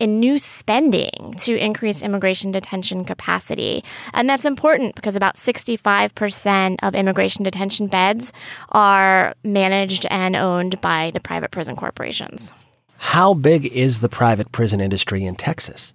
in 0.00 0.18
new 0.18 0.38
spending 0.38 1.34
to 1.38 1.56
increase 1.56 2.02
immigration 2.02 2.50
detention 2.50 3.04
capacity. 3.04 3.84
And 4.14 4.28
that's 4.28 4.44
important 4.46 4.94
because 4.94 5.14
about 5.14 5.36
65% 5.36 6.76
of 6.82 6.94
immigration 6.94 7.44
detention 7.44 7.86
beds 7.86 8.32
are 8.70 9.34
managed 9.44 10.06
and 10.10 10.34
owned 10.34 10.80
by 10.80 11.10
the 11.12 11.20
private 11.20 11.50
prison 11.50 11.76
corporations. 11.76 12.52
How 12.96 13.34
big 13.34 13.66
is 13.66 14.00
the 14.00 14.08
private 14.08 14.52
prison 14.52 14.80
industry 14.80 15.24
in 15.24 15.36
Texas? 15.36 15.94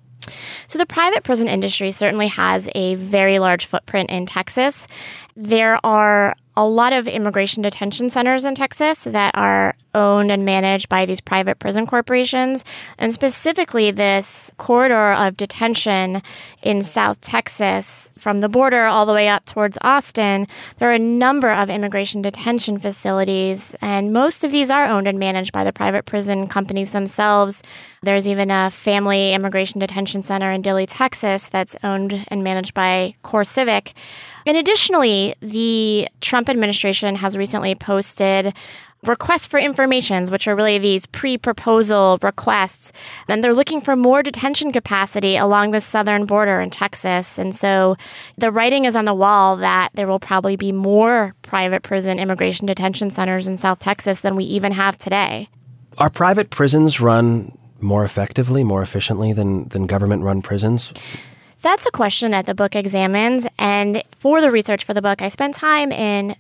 So, 0.68 0.78
the 0.78 0.86
private 0.86 1.24
prison 1.24 1.48
industry 1.48 1.92
certainly 1.92 2.28
has 2.28 2.70
a 2.76 2.96
very 2.96 3.40
large 3.40 3.66
footprint 3.66 4.10
in 4.10 4.26
Texas. 4.26 4.88
There 5.36 5.80
are 5.84 6.36
a 6.58 6.66
lot 6.66 6.94
of 6.94 7.08
immigration 7.08 7.62
detention 7.62 8.10
centers 8.10 8.46
in 8.46 8.56
Texas 8.56 9.04
that 9.04 9.32
are 9.36 9.76
owned 9.96 10.32
and 10.32 10.46
managed 10.46 10.90
by 10.90 11.06
these 11.06 11.22
private 11.22 11.58
prison 11.58 11.88
corporations. 11.88 12.64
And 13.00 13.14
specifically, 13.14 13.90
this 13.90 14.52
corridor 14.58 15.14
of 15.14 15.38
detention 15.38 16.22
in 16.62 16.84
South 16.84 17.22
Texas, 17.22 18.12
from 18.18 18.42
the 18.42 18.50
border 18.50 18.86
all 18.86 19.06
the 19.06 19.14
way 19.14 19.28
up 19.30 19.46
towards 19.46 19.78
Austin, 19.82 20.48
there 20.78 20.90
are 20.90 20.94
a 20.94 21.00
number 21.00 21.50
of 21.50 21.70
immigration 21.70 22.22
detention 22.22 22.78
facilities. 22.78 23.76
And 23.82 24.14
most 24.14 24.44
of 24.44 24.52
these 24.52 24.70
are 24.70 24.86
owned 24.86 25.08
and 25.08 25.18
managed 25.18 25.54
by 25.54 25.64
the 25.64 25.74
private 25.74 26.06
prison 26.06 26.48
companies 26.48 26.92
themselves. 26.92 27.64
There's 28.04 28.28
even 28.28 28.52
a 28.52 28.70
family 28.70 29.34
immigration 29.34 29.80
detention 29.80 30.22
center 30.22 30.52
in 30.52 30.62
Dilley, 30.62 30.86
Texas, 30.88 31.48
that's 31.48 31.76
owned 31.84 32.26
and 32.28 32.44
managed 32.44 32.74
by 32.74 33.16
CoreCivic. 33.24 33.94
And 34.46 34.58
additionally, 34.58 35.36
the 35.40 36.08
Trump 36.22 36.50
administration 36.50 37.16
has 37.16 37.36
recently 37.36 37.74
posted 37.74 38.54
requests 39.08 39.46
for 39.46 39.60
informations, 39.60 40.32
which 40.32 40.48
are 40.48 40.56
really 40.56 40.78
these 40.78 41.06
pre 41.06 41.38
proposal 41.38 42.18
requests. 42.22 42.92
And 43.28 43.44
they're 43.44 43.54
looking 43.54 43.82
for 43.82 43.96
more 43.96 44.24
detention 44.24 44.72
capacity 44.72 45.38
along 45.38 45.72
the 45.72 45.82
southern 45.82 46.26
border 46.26 46.62
in 46.62 46.70
Texas. 46.70 47.38
And 47.38 47.56
so 47.56 47.96
the 48.38 48.52
writing 48.52 48.86
is 48.86 48.96
on 48.96 49.06
the 49.06 49.14
wall 49.14 49.58
that 49.58 49.90
there 49.94 50.08
will 50.08 50.20
probably 50.20 50.56
be 50.56 50.72
more 50.72 51.36
private 51.42 51.84
prison 51.84 52.20
immigration 52.20 52.66
detention 52.66 53.10
centers 53.10 53.48
in 53.48 53.58
South 53.58 53.80
Texas 53.80 54.22
than 54.22 54.36
we 54.36 54.44
even 54.46 54.72
have 54.72 54.98
today. 54.98 55.50
Are 55.98 56.10
private 56.10 56.50
prisons 56.50 57.00
run 57.00 57.58
more 57.80 58.04
effectively, 58.04 58.64
more 58.64 58.82
efficiently 58.82 59.34
than, 59.34 59.70
than 59.70 59.88
government 59.88 60.24
run 60.24 60.42
prisons? 60.42 60.94
That's 61.62 61.86
a 61.86 61.92
question 61.92 62.32
that 62.32 62.46
the 62.46 62.54
book 62.54 62.76
examines. 62.76 63.48
And 63.58 64.04
for 64.20 64.42
the 64.42 64.52
research 64.52 64.84
for 64.84 64.94
the 64.94 65.02
book, 65.02 65.22
I 65.22 65.30
spent 65.30 65.56
time 65.56 65.92
in 65.92 66.36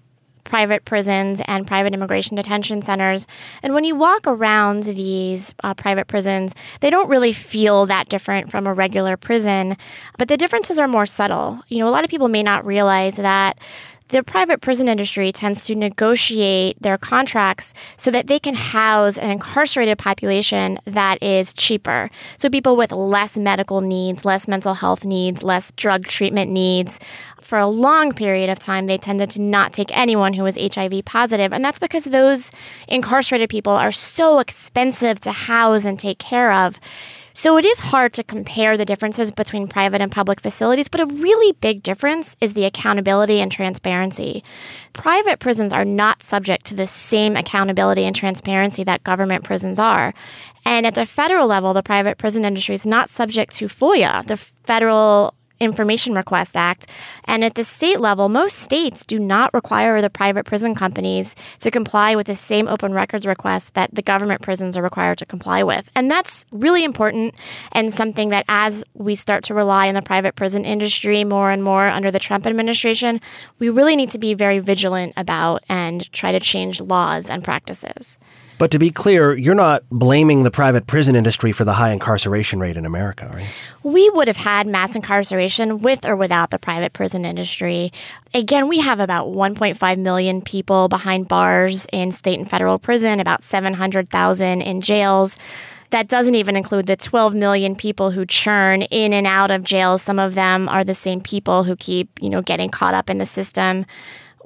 private 0.45 0.85
prisons 0.85 1.41
and 1.45 1.67
private 1.67 1.93
immigration 1.93 2.37
detention 2.37 2.81
centers. 2.81 3.27
And 3.61 3.73
when 3.73 3.83
you 3.83 3.95
walk 3.95 4.25
around 4.25 4.83
these 4.83 5.53
uh, 5.63 5.73
private 5.73 6.07
prisons, 6.07 6.55
they 6.79 6.89
don't 6.89 7.09
really 7.09 7.33
feel 7.33 7.85
that 7.87 8.07
different 8.07 8.49
from 8.49 8.65
a 8.65 8.73
regular 8.73 9.17
prison, 9.17 9.75
but 10.17 10.29
the 10.29 10.37
differences 10.37 10.79
are 10.79 10.87
more 10.87 11.05
subtle. 11.05 11.59
You 11.67 11.79
know, 11.79 11.89
a 11.89 11.91
lot 11.91 12.05
of 12.05 12.09
people 12.09 12.29
may 12.29 12.43
not 12.43 12.65
realize 12.65 13.17
that 13.17 13.59
the 14.09 14.23
private 14.23 14.61
prison 14.61 14.87
industry 14.87 15.31
tends 15.31 15.65
to 15.65 15.73
negotiate 15.73 16.79
their 16.81 16.97
contracts 16.97 17.73
so 17.97 18.11
that 18.11 18.27
they 18.27 18.39
can 18.39 18.53
house 18.53 19.17
an 19.17 19.31
incarcerated 19.31 19.97
population 19.97 20.77
that 20.85 21.21
is 21.23 21.53
cheaper. 21.53 22.11
So 22.37 22.49
people 22.49 22.75
with 22.75 22.91
less 22.91 23.35
medical 23.35 23.81
needs, 23.81 24.23
less 24.23 24.47
mental 24.47 24.75
health 24.75 25.05
needs, 25.05 25.41
less 25.41 25.71
drug 25.71 26.05
treatment 26.05 26.51
needs. 26.51 26.99
For 27.41 27.57
a 27.57 27.67
long 27.67 28.11
period 28.13 28.49
of 28.49 28.59
time, 28.59 28.85
they 28.85 28.97
tended 28.97 29.29
to 29.31 29.41
not 29.41 29.73
take 29.73 29.95
anyone 29.95 30.33
who 30.33 30.43
was 30.43 30.55
HIV 30.55 31.05
positive. 31.05 31.51
And 31.51 31.65
that's 31.65 31.79
because 31.79 32.05
those 32.05 32.51
incarcerated 32.87 33.49
people 33.49 33.73
are 33.73 33.91
so 33.91 34.39
expensive 34.39 35.19
to 35.21 35.31
house 35.31 35.85
and 35.85 35.99
take 35.99 36.19
care 36.19 36.51
of. 36.51 36.79
So 37.37 37.57
it 37.57 37.65
is 37.65 37.79
hard 37.79 38.13
to 38.13 38.23
compare 38.23 38.77
the 38.77 38.85
differences 38.85 39.29
between 39.29 39.67
private 39.67 39.99
and 39.99 40.09
public 40.09 40.39
facilities, 40.39 40.87
but 40.87 41.01
a 41.01 41.05
really 41.05 41.51
big 41.51 41.83
difference 41.83 42.37
is 42.39 42.53
the 42.53 42.63
accountability 42.63 43.41
and 43.41 43.51
transparency. 43.51 44.41
Private 44.93 45.39
prisons 45.39 45.73
are 45.73 45.83
not 45.83 46.23
subject 46.23 46.65
to 46.67 46.75
the 46.75 46.87
same 46.87 47.35
accountability 47.35 48.05
and 48.05 48.15
transparency 48.15 48.85
that 48.85 49.03
government 49.03 49.43
prisons 49.43 49.79
are. 49.79 50.13
And 50.63 50.85
at 50.85 50.95
the 50.95 51.05
federal 51.05 51.45
level, 51.45 51.73
the 51.73 51.83
private 51.83 52.17
prison 52.17 52.45
industry 52.45 52.73
is 52.73 52.85
not 52.85 53.09
subject 53.09 53.53
to 53.57 53.65
FOIA, 53.65 54.25
the 54.25 54.37
Federal 54.37 55.33
Information 55.59 56.13
Request 56.13 56.57
Act. 56.57 56.87
And 57.25 57.43
at 57.43 57.55
the 57.55 57.63
state 57.63 57.99
level, 57.99 58.29
most 58.29 58.59
states 58.59 59.05
do 59.05 59.19
not 59.19 59.53
require 59.53 60.01
the 60.01 60.09
private 60.09 60.45
prison 60.45 60.75
companies 60.75 61.35
to 61.59 61.71
comply 61.71 62.15
with 62.15 62.27
the 62.27 62.35
same 62.35 62.67
open 62.67 62.93
records 62.93 63.25
requests 63.25 63.69
that 63.71 63.93
the 63.93 64.01
government 64.01 64.41
prisons 64.41 64.77
are 64.77 64.83
required 64.83 65.17
to 65.19 65.25
comply 65.25 65.63
with. 65.63 65.89
And 65.95 66.09
that's 66.09 66.45
really 66.51 66.83
important 66.83 67.35
and 67.71 67.93
something 67.93 68.29
that 68.29 68.45
as 68.47 68.83
we 68.93 69.15
start 69.15 69.43
to 69.45 69.53
rely 69.53 69.87
on 69.87 69.95
the 69.95 70.01
private 70.01 70.35
prison 70.35 70.65
industry 70.65 71.23
more 71.23 71.51
and 71.51 71.63
more 71.63 71.87
under 71.87 72.11
the 72.11 72.19
Trump 72.19 72.45
administration, 72.45 73.21
we 73.59 73.69
really 73.69 73.95
need 73.95 74.09
to 74.11 74.17
be 74.17 74.33
very 74.33 74.59
vigilant 74.59 75.13
about 75.17 75.63
and 75.69 76.11
try 76.11 76.31
to 76.31 76.39
change 76.39 76.81
laws 76.81 77.29
and 77.29 77.43
practices. 77.43 78.17
But 78.57 78.71
to 78.71 78.79
be 78.79 78.89
clear, 78.89 79.35
you're 79.35 79.53
not 79.53 79.83
blaming 79.89 80.43
the 80.43 80.51
private 80.51 80.87
prison 80.87 81.15
industry 81.15 81.51
for 81.51 81.65
the 81.65 81.73
high 81.73 81.91
incarceration 81.91 82.59
rate 82.59 82.77
in 82.77 82.85
America, 82.85 83.29
right? 83.33 83.47
We 83.83 84.09
would 84.11 84.27
have 84.27 84.37
had 84.37 84.65
mass 84.65 84.95
incarceration 84.95 85.81
with 85.81 86.05
or 86.05 86.15
without 86.15 86.51
the 86.51 86.59
private 86.59 86.93
prison 86.93 87.25
industry. 87.25 87.91
Again, 88.33 88.69
we 88.69 88.79
have 88.79 88.99
about 88.99 89.27
1.5 89.27 89.97
million 89.97 90.41
people 90.41 90.87
behind 90.87 91.27
bars 91.27 91.85
in 91.91 92.11
state 92.11 92.39
and 92.39 92.49
federal 92.49 92.79
prison, 92.79 93.19
about 93.19 93.43
700,000 93.43 94.61
in 94.61 94.81
jails. 94.81 95.37
That 95.89 96.07
doesn't 96.07 96.35
even 96.35 96.55
include 96.55 96.87
the 96.87 96.95
12 96.95 97.33
million 97.33 97.75
people 97.75 98.11
who 98.11 98.25
churn 98.25 98.83
in 98.83 99.13
and 99.13 99.27
out 99.27 99.51
of 99.51 99.63
jails. 99.63 100.01
Some 100.01 100.19
of 100.19 100.33
them 100.33 100.67
are 100.67 100.83
the 100.83 100.95
same 100.95 101.21
people 101.21 101.63
who 101.63 101.75
keep, 101.75 102.09
you 102.21 102.29
know, 102.29 102.41
getting 102.41 102.69
caught 102.69 102.93
up 102.93 103.09
in 103.09 103.17
the 103.17 103.25
system. 103.25 103.85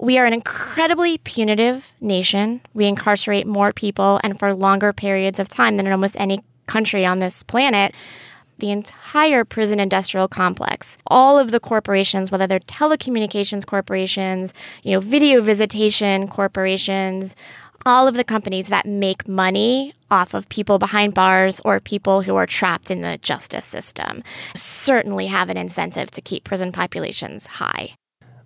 We 0.02 0.18
are 0.18 0.26
an 0.26 0.32
incredibly 0.32 1.18
punitive 1.18 1.92
nation. 2.00 2.62
We 2.74 2.86
incarcerate 2.86 3.46
more 3.46 3.74
people 3.74 4.18
and 4.24 4.40
for 4.40 4.54
longer 4.54 4.94
periods 4.94 5.40
of 5.40 5.50
time 5.50 5.76
than 5.76 5.88
in 5.88 5.92
almost 5.92 6.16
any 6.18 6.40
country 6.68 7.06
on 7.06 7.20
this 7.20 7.44
planet. 7.44 7.94
The 8.60 8.72
entire 8.72 9.44
prison 9.44 9.78
industrial 9.78 10.30
complex, 10.30 10.98
all 11.08 11.38
of 11.38 11.52
the 11.52 11.60
corporations, 11.60 12.32
whether 12.32 12.48
they're 12.48 12.62
telecommunications 12.62 13.66
corporations, 13.66 14.54
you 14.84 14.94
know, 14.94 15.02
video 15.02 15.42
visitation 15.42 16.30
corporations, 16.30 17.36
all 17.86 18.08
of 18.08 18.16
the 18.16 18.24
companies 18.24 18.70
that 18.70 18.86
make 18.86 19.28
money 19.28 19.94
off 20.10 20.34
of 20.34 20.48
people 20.48 20.80
behind 20.80 21.14
bars 21.14 21.60
or 21.66 21.82
people 21.82 22.22
who 22.22 22.38
are 22.38 22.46
trapped 22.46 22.90
in 22.90 23.02
the 23.02 23.18
justice 23.18 23.66
system 23.66 24.24
certainly 24.56 25.28
have 25.28 25.50
an 25.50 25.58
incentive 25.58 26.10
to 26.12 26.22
keep 26.22 26.46
prison 26.46 26.72
populations 26.72 27.48
high. 27.48 27.96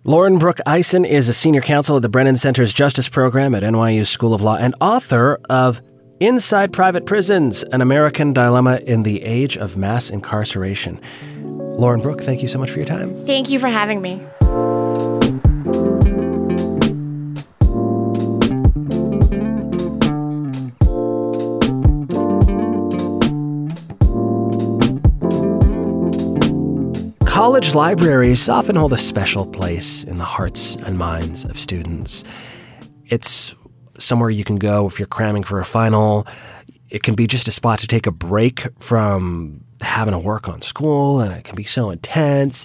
Lauren 0.06 0.36
Brooke 0.36 0.60
Eisen 0.66 1.06
is 1.06 1.30
a 1.30 1.32
senior 1.32 1.62
counsel 1.62 1.96
at 1.96 2.02
the 2.02 2.10
Brennan 2.10 2.36
Center's 2.36 2.74
Justice 2.74 3.08
Program 3.08 3.54
at 3.54 3.62
NYU 3.62 4.06
School 4.06 4.34
of 4.34 4.42
Law 4.42 4.56
and 4.56 4.74
author 4.78 5.40
of 5.48 5.80
Inside 6.20 6.74
Private 6.74 7.06
Prisons 7.06 7.62
An 7.62 7.80
American 7.80 8.34
Dilemma 8.34 8.80
in 8.86 9.04
the 9.04 9.22
Age 9.22 9.56
of 9.56 9.78
Mass 9.78 10.10
Incarceration. 10.10 11.00
Lauren 11.40 12.02
Brooke, 12.02 12.20
thank 12.20 12.42
you 12.42 12.48
so 12.48 12.58
much 12.58 12.70
for 12.70 12.76
your 12.76 12.86
time. 12.86 13.16
Thank 13.24 13.48
you 13.48 13.58
for 13.58 13.68
having 13.68 14.02
me. 14.02 14.20
College 27.44 27.74
libraries 27.74 28.48
often 28.48 28.74
hold 28.74 28.94
a 28.94 28.96
special 28.96 29.44
place 29.44 30.02
in 30.02 30.16
the 30.16 30.24
hearts 30.24 30.76
and 30.76 30.96
minds 30.96 31.44
of 31.44 31.58
students. 31.58 32.24
It's 33.04 33.54
somewhere 33.98 34.30
you 34.30 34.44
can 34.44 34.56
go 34.56 34.86
if 34.86 34.98
you're 34.98 35.06
cramming 35.06 35.42
for 35.42 35.60
a 35.60 35.64
final. 35.66 36.26
It 36.88 37.02
can 37.02 37.14
be 37.14 37.26
just 37.26 37.46
a 37.46 37.50
spot 37.50 37.80
to 37.80 37.86
take 37.86 38.06
a 38.06 38.10
break 38.10 38.66
from 38.80 39.62
having 39.82 40.12
to 40.12 40.18
work 40.18 40.48
on 40.48 40.62
school, 40.62 41.20
and 41.20 41.34
it 41.34 41.44
can 41.44 41.54
be 41.54 41.64
so 41.64 41.90
intense. 41.90 42.64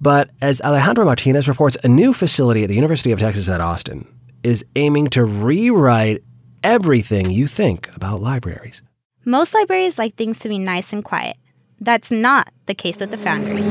But 0.00 0.30
as 0.40 0.60
Alejandra 0.60 1.04
Martinez 1.04 1.48
reports, 1.48 1.76
a 1.82 1.88
new 1.88 2.12
facility 2.12 2.62
at 2.62 2.68
the 2.68 2.76
University 2.76 3.10
of 3.10 3.18
Texas 3.18 3.48
at 3.48 3.60
Austin 3.60 4.06
is 4.44 4.64
aiming 4.76 5.08
to 5.08 5.24
rewrite 5.24 6.22
everything 6.62 7.32
you 7.32 7.48
think 7.48 7.90
about 7.96 8.20
libraries. 8.22 8.84
Most 9.24 9.52
libraries 9.52 9.98
like 9.98 10.14
things 10.14 10.38
to 10.38 10.48
be 10.48 10.60
nice 10.60 10.92
and 10.92 11.04
quiet. 11.04 11.38
That's 11.80 12.10
not 12.10 12.52
the 12.66 12.74
case 12.74 12.98
with 13.00 13.10
the 13.10 13.18
Foundry. 13.18 13.62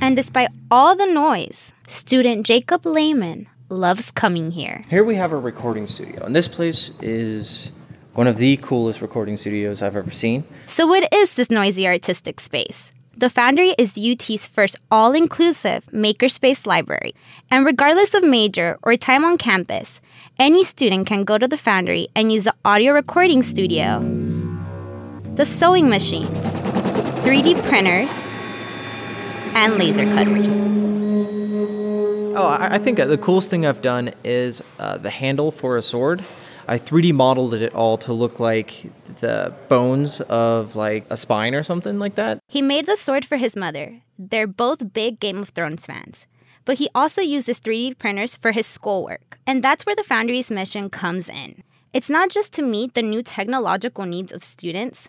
And 0.00 0.16
despite 0.16 0.48
all 0.70 0.96
the 0.96 1.06
noise, 1.06 1.72
student 1.86 2.46
Jacob 2.46 2.86
Lehman 2.86 3.48
loves 3.68 4.10
coming 4.10 4.52
here. 4.52 4.82
Here 4.88 5.04
we 5.04 5.16
have 5.16 5.32
a 5.32 5.36
recording 5.36 5.86
studio, 5.86 6.24
and 6.24 6.34
this 6.34 6.48
place 6.48 6.92
is 7.02 7.70
one 8.14 8.26
of 8.26 8.38
the 8.38 8.56
coolest 8.58 9.02
recording 9.02 9.36
studios 9.36 9.82
I've 9.82 9.96
ever 9.96 10.10
seen. 10.10 10.44
So, 10.66 10.86
what 10.86 11.12
is 11.12 11.36
this 11.36 11.50
noisy 11.50 11.86
artistic 11.86 12.40
space? 12.40 12.90
The 13.18 13.28
Foundry 13.30 13.74
is 13.78 13.98
UT's 13.98 14.46
first 14.46 14.76
all 14.92 15.12
inclusive 15.12 15.84
makerspace 15.86 16.66
library. 16.66 17.14
And 17.50 17.66
regardless 17.66 18.14
of 18.14 18.22
major 18.22 18.78
or 18.82 18.96
time 18.96 19.24
on 19.24 19.38
campus, 19.38 20.00
any 20.38 20.62
student 20.62 21.08
can 21.08 21.24
go 21.24 21.36
to 21.36 21.48
the 21.48 21.56
Foundry 21.56 22.06
and 22.14 22.32
use 22.32 22.44
the 22.44 22.54
audio 22.64 22.92
recording 22.92 23.42
studio, 23.42 23.98
the 25.38 25.46
sewing 25.46 25.88
machines, 25.88 26.28
3D 27.22 27.64
printers, 27.68 28.26
and 29.54 29.78
laser 29.78 30.04
cutters. 30.04 30.52
Oh, 32.36 32.58
I 32.60 32.76
think 32.78 32.98
the 32.98 33.16
coolest 33.16 33.48
thing 33.48 33.64
I've 33.64 33.80
done 33.80 34.10
is 34.24 34.64
uh, 34.80 34.98
the 34.98 35.10
handle 35.10 35.52
for 35.52 35.76
a 35.76 35.82
sword. 35.82 36.24
I 36.66 36.76
3D 36.76 37.12
modeled 37.12 37.54
it 37.54 37.72
all 37.72 37.96
to 37.98 38.12
look 38.12 38.40
like 38.40 38.90
the 39.20 39.54
bones 39.68 40.20
of 40.22 40.74
like 40.74 41.06
a 41.08 41.16
spine 41.16 41.54
or 41.54 41.62
something 41.62 42.00
like 42.00 42.16
that. 42.16 42.40
He 42.48 42.60
made 42.60 42.86
the 42.86 42.96
sword 42.96 43.24
for 43.24 43.36
his 43.36 43.54
mother. 43.54 44.02
They're 44.18 44.48
both 44.48 44.92
big 44.92 45.20
Game 45.20 45.38
of 45.38 45.50
Thrones 45.50 45.86
fans. 45.86 46.26
But 46.64 46.78
he 46.78 46.88
also 46.96 47.22
uses 47.22 47.60
3D 47.60 47.96
printers 47.96 48.36
for 48.36 48.50
his 48.50 48.66
schoolwork. 48.66 49.38
And 49.46 49.62
that's 49.62 49.86
where 49.86 49.94
the 49.94 50.02
Foundry's 50.02 50.50
mission 50.50 50.90
comes 50.90 51.28
in. 51.28 51.62
It's 51.92 52.10
not 52.10 52.28
just 52.28 52.52
to 52.54 52.62
meet 52.62 52.94
the 52.94 53.02
new 53.02 53.22
technological 53.22 54.04
needs 54.04 54.32
of 54.32 54.42
students, 54.42 55.08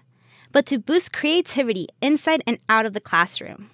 but 0.51 0.65
to 0.67 0.77
boost 0.77 1.13
creativity 1.13 1.87
inside 2.01 2.43
and 2.45 2.59
out 2.67 2.85
of 2.85 2.93
the 2.93 3.01
classroom. 3.01 3.69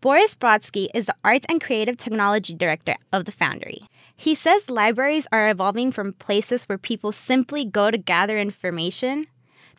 Boris 0.00 0.34
Brodsky 0.34 0.88
is 0.94 1.06
the 1.06 1.14
Arts 1.24 1.46
and 1.48 1.62
Creative 1.62 1.96
Technology 1.96 2.54
Director 2.54 2.96
of 3.12 3.24
the 3.24 3.32
Foundry. 3.32 3.82
He 4.16 4.34
says 4.34 4.70
libraries 4.70 5.26
are 5.32 5.48
evolving 5.48 5.92
from 5.92 6.12
places 6.12 6.64
where 6.64 6.78
people 6.78 7.10
simply 7.10 7.64
go 7.64 7.90
to 7.90 7.98
gather 7.98 8.38
information 8.38 9.26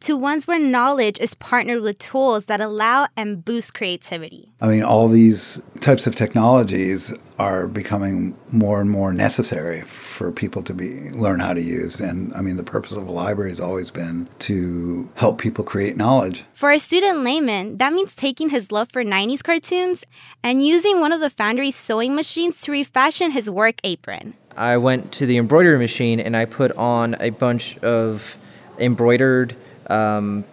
to 0.02 0.16
ones 0.16 0.48
where 0.48 0.60
knowledge 0.60 1.20
is 1.20 1.34
partnered 1.34 1.82
with 1.82 2.00
tools 2.00 2.46
that 2.46 2.62
allow 2.62 3.08
and 3.16 3.44
boost 3.44 3.74
creativity. 3.74 4.52
I 4.62 4.68
mean, 4.68 4.84
all 4.84 5.08
these 5.08 5.62
types 5.82 6.08
of 6.08 6.16
technologies 6.16 7.14
are 7.38 7.68
becoming 7.68 8.38
more 8.52 8.80
and 8.80 8.90
more 8.90 9.14
necessary 9.14 9.82
for 9.82 10.32
people 10.32 10.64
to 10.64 10.74
be 10.74 11.10
learn 11.12 11.40
how 11.40 11.54
to 11.54 11.62
use. 11.62 12.00
And 12.00 12.34
i 12.34 12.42
mean 12.42 12.56
the 12.56 12.64
purpose 12.64 12.94
of 12.94 13.08
a 13.08 13.12
library 13.12 13.52
has 13.52 13.60
always 13.60 13.92
been 13.92 14.30
to 14.40 15.10
help 15.16 15.40
people 15.40 15.64
create 15.64 15.98
knowledge. 15.98 16.46
For 16.54 16.72
a 16.72 16.80
student 16.80 17.24
Lehman 17.24 17.78
that 17.78 17.94
means 17.94 18.16
taking 18.16 18.50
his 18.50 18.72
love 18.72 18.90
for 18.92 19.04
90s 19.04 19.44
cartoons 19.44 20.06
and 20.44 20.66
using 20.66 21.00
one 21.00 21.12
of 21.12 21.20
the 21.20 21.30
foundry's 21.30 21.76
sewing 21.76 22.16
machines 22.16 22.62
to 22.62 22.72
refashion 22.72 23.32
his 23.32 23.50
work 23.50 23.76
apron. 23.84 24.36
I 24.56 24.78
went 24.78 25.12
to 25.14 25.26
the 25.26 25.38
embroidery 25.38 25.78
machine 25.78 26.20
and 26.20 26.38
i 26.38 26.46
put 26.46 26.72
on 26.74 27.16
a 27.20 27.32
bunch 27.32 27.78
of 27.80 28.38
embroidered 28.80 29.56
um, 29.88 30.44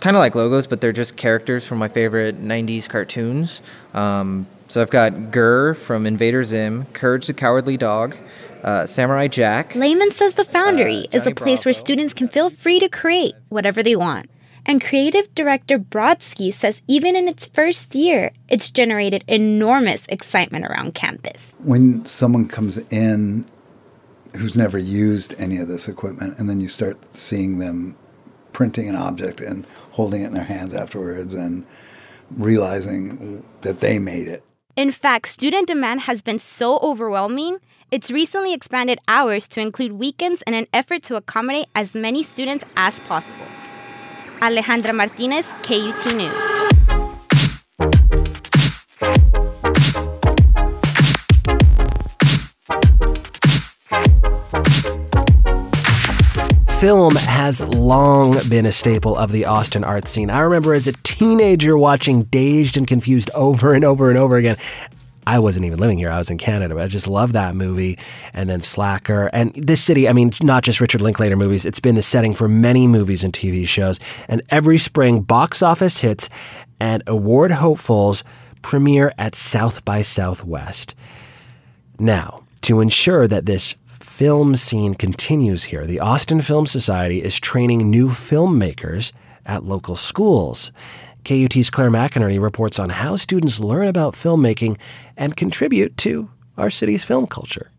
kind 0.00 0.16
of 0.16 0.20
like 0.20 0.34
logos 0.34 0.66
but 0.66 0.80
they're 0.80 0.92
just 0.92 1.16
characters 1.16 1.64
from 1.64 1.78
my 1.78 1.88
favorite 1.88 2.42
90s 2.42 2.88
cartoons 2.88 3.62
um, 3.94 4.46
So 4.68 4.80
I've 4.80 4.90
got 4.90 5.30
GIR 5.30 5.74
from 5.74 6.06
Invader 6.06 6.42
Zim, 6.44 6.86
Courage 6.92 7.26
the 7.26 7.34
Cowardly 7.34 7.76
Dog, 7.76 8.16
uh, 8.64 8.86
Samurai 8.86 9.28
Jack. 9.28 9.74
Lehman 9.74 10.10
says 10.10 10.34
the 10.34 10.44
Foundry 10.44 11.06
is 11.12 11.26
a 11.26 11.34
place 11.34 11.64
where 11.64 11.74
students 11.74 12.14
can 12.14 12.28
feel 12.28 12.48
free 12.48 12.78
to 12.78 12.88
create 12.88 13.34
whatever 13.50 13.82
they 13.82 13.96
want. 13.96 14.30
And 14.64 14.80
creative 14.80 15.34
director 15.34 15.78
Brodsky 15.78 16.54
says 16.54 16.82
even 16.86 17.16
in 17.16 17.28
its 17.28 17.46
first 17.46 17.94
year, 17.94 18.30
it's 18.48 18.70
generated 18.70 19.24
enormous 19.26 20.06
excitement 20.06 20.64
around 20.64 20.94
campus. 20.94 21.54
When 21.58 22.06
someone 22.06 22.46
comes 22.46 22.78
in 22.90 23.44
who's 24.36 24.56
never 24.56 24.78
used 24.78 25.34
any 25.38 25.58
of 25.58 25.68
this 25.68 25.88
equipment, 25.88 26.38
and 26.38 26.48
then 26.48 26.60
you 26.60 26.68
start 26.68 27.12
seeing 27.14 27.58
them 27.58 27.96
printing 28.62 28.88
an 28.88 28.94
object 28.94 29.40
and 29.40 29.66
holding 29.90 30.22
it 30.22 30.26
in 30.26 30.34
their 30.34 30.44
hands 30.44 30.72
afterwards 30.72 31.34
and 31.34 31.66
realizing 32.36 33.42
that 33.62 33.80
they 33.80 33.98
made 33.98 34.28
it. 34.28 34.44
In 34.76 34.92
fact, 34.92 35.26
student 35.26 35.66
demand 35.66 36.02
has 36.02 36.22
been 36.22 36.38
so 36.38 36.78
overwhelming, 36.78 37.58
it's 37.90 38.08
recently 38.08 38.54
expanded 38.54 39.00
hours 39.08 39.48
to 39.48 39.60
include 39.60 39.94
weekends 39.94 40.42
in 40.42 40.54
an 40.54 40.68
effort 40.72 41.02
to 41.08 41.16
accommodate 41.16 41.66
as 41.74 41.96
many 41.96 42.22
students 42.22 42.64
as 42.76 43.00
possible. 43.00 43.48
Alejandra 44.38 44.94
Martinez, 44.94 45.52
KUT 45.64 46.14
News. 46.14 46.61
Film 56.82 57.14
has 57.14 57.62
long 57.62 58.36
been 58.48 58.66
a 58.66 58.72
staple 58.72 59.16
of 59.16 59.30
the 59.30 59.44
Austin 59.44 59.84
art 59.84 60.08
scene. 60.08 60.30
I 60.30 60.40
remember 60.40 60.74
as 60.74 60.88
a 60.88 60.92
teenager 61.04 61.78
watching 61.78 62.24
Dazed 62.24 62.76
and 62.76 62.88
Confused 62.88 63.30
over 63.36 63.72
and 63.72 63.84
over 63.84 64.08
and 64.10 64.18
over 64.18 64.36
again. 64.36 64.56
I 65.24 65.38
wasn't 65.38 65.64
even 65.66 65.78
living 65.78 65.96
here. 65.96 66.10
I 66.10 66.18
was 66.18 66.28
in 66.28 66.38
Canada, 66.38 66.74
but 66.74 66.82
I 66.82 66.88
just 66.88 67.06
love 67.06 67.34
that 67.34 67.54
movie. 67.54 68.00
And 68.34 68.50
then 68.50 68.62
Slacker. 68.62 69.30
And 69.32 69.54
this 69.54 69.80
city, 69.80 70.08
I 70.08 70.12
mean, 70.12 70.32
not 70.42 70.64
just 70.64 70.80
Richard 70.80 71.02
Linklater 71.02 71.36
movies, 71.36 71.64
it's 71.64 71.78
been 71.78 71.94
the 71.94 72.02
setting 72.02 72.34
for 72.34 72.48
many 72.48 72.88
movies 72.88 73.22
and 73.22 73.32
TV 73.32 73.64
shows. 73.64 74.00
And 74.28 74.42
every 74.50 74.78
spring, 74.78 75.20
box 75.20 75.62
office 75.62 75.98
hits 75.98 76.28
and 76.80 77.04
award 77.06 77.52
hopefuls 77.52 78.24
premiere 78.62 79.14
at 79.18 79.36
South 79.36 79.84
by 79.84 80.02
Southwest. 80.02 80.96
Now, 82.00 82.42
to 82.62 82.80
ensure 82.80 83.28
that 83.28 83.46
this 83.46 83.76
film 84.12 84.54
scene 84.56 84.94
continues 84.94 85.64
here, 85.64 85.86
the 85.86 85.98
Austin 85.98 86.42
Film 86.42 86.66
Society 86.66 87.22
is 87.22 87.40
training 87.40 87.88
new 87.88 88.10
filmmakers 88.10 89.10
at 89.46 89.64
local 89.64 89.96
schools. 89.96 90.70
KUT's 91.24 91.70
Claire 91.70 91.90
McInerney 91.90 92.38
reports 92.40 92.78
on 92.78 92.90
how 92.90 93.16
students 93.16 93.58
learn 93.58 93.88
about 93.88 94.12
filmmaking 94.12 94.78
and 95.16 95.34
contribute 95.34 95.96
to 95.96 96.28
our 96.58 96.68
city's 96.68 97.02
film 97.02 97.26
culture. 97.26 97.71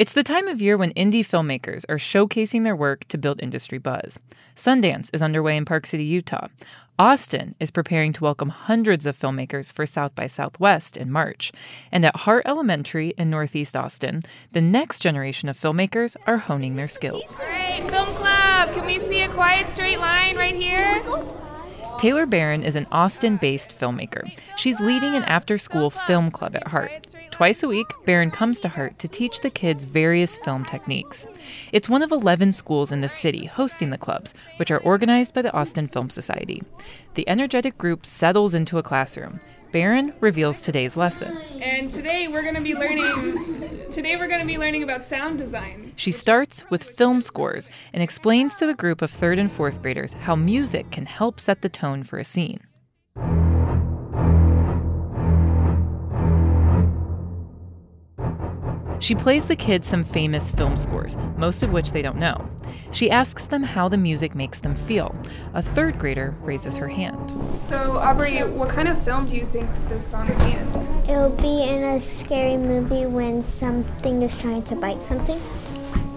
It's 0.00 0.14
the 0.14 0.22
time 0.22 0.48
of 0.48 0.62
year 0.62 0.78
when 0.78 0.94
indie 0.94 1.20
filmmakers 1.20 1.84
are 1.90 1.98
showcasing 1.98 2.64
their 2.64 2.74
work 2.74 3.06
to 3.08 3.18
build 3.18 3.38
industry 3.42 3.76
buzz. 3.76 4.18
Sundance 4.56 5.10
is 5.12 5.20
underway 5.20 5.58
in 5.58 5.66
Park 5.66 5.84
City, 5.84 6.04
Utah. 6.04 6.46
Austin 6.98 7.54
is 7.60 7.70
preparing 7.70 8.14
to 8.14 8.24
welcome 8.24 8.48
hundreds 8.48 9.04
of 9.04 9.14
filmmakers 9.14 9.70
for 9.70 9.84
South 9.84 10.14
by 10.14 10.26
Southwest 10.26 10.96
in 10.96 11.12
March. 11.12 11.52
And 11.92 12.02
at 12.06 12.16
Hart 12.16 12.44
Elementary 12.46 13.12
in 13.18 13.28
Northeast 13.28 13.76
Austin, 13.76 14.22
the 14.52 14.62
next 14.62 15.00
generation 15.00 15.50
of 15.50 15.60
filmmakers 15.60 16.16
are 16.26 16.38
honing 16.38 16.76
their 16.76 16.88
skills. 16.88 17.36
All 17.38 17.44
right, 17.44 17.82
Film 17.82 18.08
Club, 18.14 18.72
can 18.72 18.86
we 18.86 19.00
see 19.00 19.20
a 19.20 19.28
quiet 19.28 19.68
straight 19.68 20.00
line 20.00 20.34
right 20.38 20.54
here? 20.54 21.04
Taylor 21.98 22.24
Barron 22.24 22.62
is 22.62 22.74
an 22.74 22.86
Austin 22.90 23.36
based 23.36 23.78
filmmaker. 23.78 24.26
She's 24.56 24.80
leading 24.80 25.14
an 25.14 25.24
after 25.24 25.58
school 25.58 25.90
film 25.90 26.30
club 26.30 26.56
at 26.56 26.68
Hart. 26.68 27.06
Twice 27.40 27.62
a 27.62 27.68
week, 27.68 27.94
Barron 28.04 28.30
comes 28.30 28.60
to 28.60 28.68
Hart 28.68 28.98
to 28.98 29.08
teach 29.08 29.40
the 29.40 29.48
kids 29.48 29.86
various 29.86 30.36
film 30.36 30.62
techniques. 30.62 31.26
It's 31.72 31.88
one 31.88 32.02
of 32.02 32.12
11 32.12 32.52
schools 32.52 32.92
in 32.92 33.00
the 33.00 33.08
city 33.08 33.46
hosting 33.46 33.88
the 33.88 33.96
clubs, 33.96 34.34
which 34.58 34.70
are 34.70 34.80
organized 34.80 35.32
by 35.32 35.40
the 35.40 35.52
Austin 35.54 35.88
Film 35.88 36.10
Society. 36.10 36.62
The 37.14 37.26
energetic 37.26 37.78
group 37.78 38.04
settles 38.04 38.54
into 38.54 38.76
a 38.76 38.82
classroom. 38.82 39.40
Barron 39.72 40.12
reveals 40.20 40.60
today's 40.60 40.98
lesson. 40.98 41.38
And 41.62 41.90
today 41.90 42.28
we're 42.28 42.42
going 42.42 42.56
to 42.56 42.60
be 42.60 42.74
learning 42.74 43.88
today 43.90 44.16
we're 44.16 44.28
going 44.28 44.42
to 44.42 44.46
be 44.46 44.58
learning 44.58 44.82
about 44.82 45.06
sound 45.06 45.38
design. 45.38 45.94
She 45.96 46.12
starts 46.12 46.64
with 46.68 46.84
film 46.84 47.22
scores 47.22 47.70
and 47.94 48.02
explains 48.02 48.54
to 48.56 48.66
the 48.66 48.74
group 48.74 49.00
of 49.00 49.10
3rd 49.10 49.40
and 49.40 49.50
4th 49.50 49.80
graders 49.80 50.12
how 50.12 50.36
music 50.36 50.90
can 50.90 51.06
help 51.06 51.40
set 51.40 51.62
the 51.62 51.70
tone 51.70 52.02
for 52.02 52.18
a 52.18 52.24
scene. 52.24 52.60
She 59.00 59.14
plays 59.14 59.46
the 59.46 59.56
kids 59.56 59.88
some 59.88 60.04
famous 60.04 60.50
film 60.52 60.76
scores, 60.76 61.16
most 61.38 61.62
of 61.62 61.72
which 61.72 61.92
they 61.92 62.02
don't 62.02 62.18
know. 62.18 62.48
She 62.92 63.10
asks 63.10 63.46
them 63.46 63.62
how 63.62 63.88
the 63.88 63.96
music 63.96 64.34
makes 64.34 64.60
them 64.60 64.74
feel. 64.74 65.16
A 65.54 65.62
third 65.62 65.98
grader 65.98 66.36
raises 66.42 66.76
her 66.76 66.86
hand. 66.86 67.32
So, 67.60 67.96
Aubrey, 67.96 68.40
what 68.42 68.68
kind 68.68 68.88
of 68.88 69.02
film 69.02 69.26
do 69.26 69.36
you 69.36 69.46
think 69.46 69.68
this 69.88 70.06
song 70.06 70.28
would 70.28 70.38
be 70.38 70.52
in? 70.52 71.16
It'll 71.16 71.36
be 71.36 71.62
in 71.62 71.82
a 71.82 72.00
scary 72.00 72.58
movie 72.58 73.06
when 73.06 73.42
something 73.42 74.20
is 74.20 74.36
trying 74.36 74.64
to 74.64 74.76
bite 74.76 75.02
something. 75.02 75.40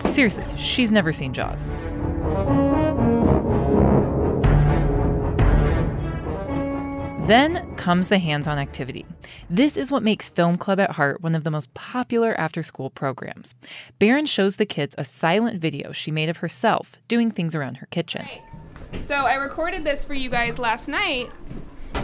Seriously, 0.05 0.45
she's 0.57 0.91
never 0.91 1.13
seen 1.13 1.33
Jaws. 1.33 1.71
Then 7.25 7.73
comes 7.77 8.09
the 8.09 8.19
hands 8.19 8.49
on 8.49 8.57
activity. 8.57 9.05
This 9.49 9.77
is 9.77 9.89
what 9.89 10.03
makes 10.03 10.27
Film 10.27 10.57
Club 10.57 10.77
at 10.77 10.91
Hart 10.91 11.21
one 11.21 11.35
of 11.35 11.45
the 11.45 11.51
most 11.51 11.73
popular 11.73 12.37
after 12.37 12.61
school 12.63 12.89
programs. 12.89 13.55
Barron 13.97 14.25
shows 14.25 14.57
the 14.57 14.65
kids 14.65 14.93
a 14.97 15.05
silent 15.05 15.61
video 15.61 15.93
she 15.93 16.11
made 16.11 16.27
of 16.27 16.37
herself 16.37 16.99
doing 17.07 17.31
things 17.31 17.55
around 17.55 17.77
her 17.77 17.87
kitchen. 17.91 18.27
So, 19.03 19.15
I 19.15 19.35
recorded 19.35 19.85
this 19.85 20.03
for 20.03 20.13
you 20.13 20.29
guys 20.29 20.59
last 20.59 20.89
night 20.89 21.31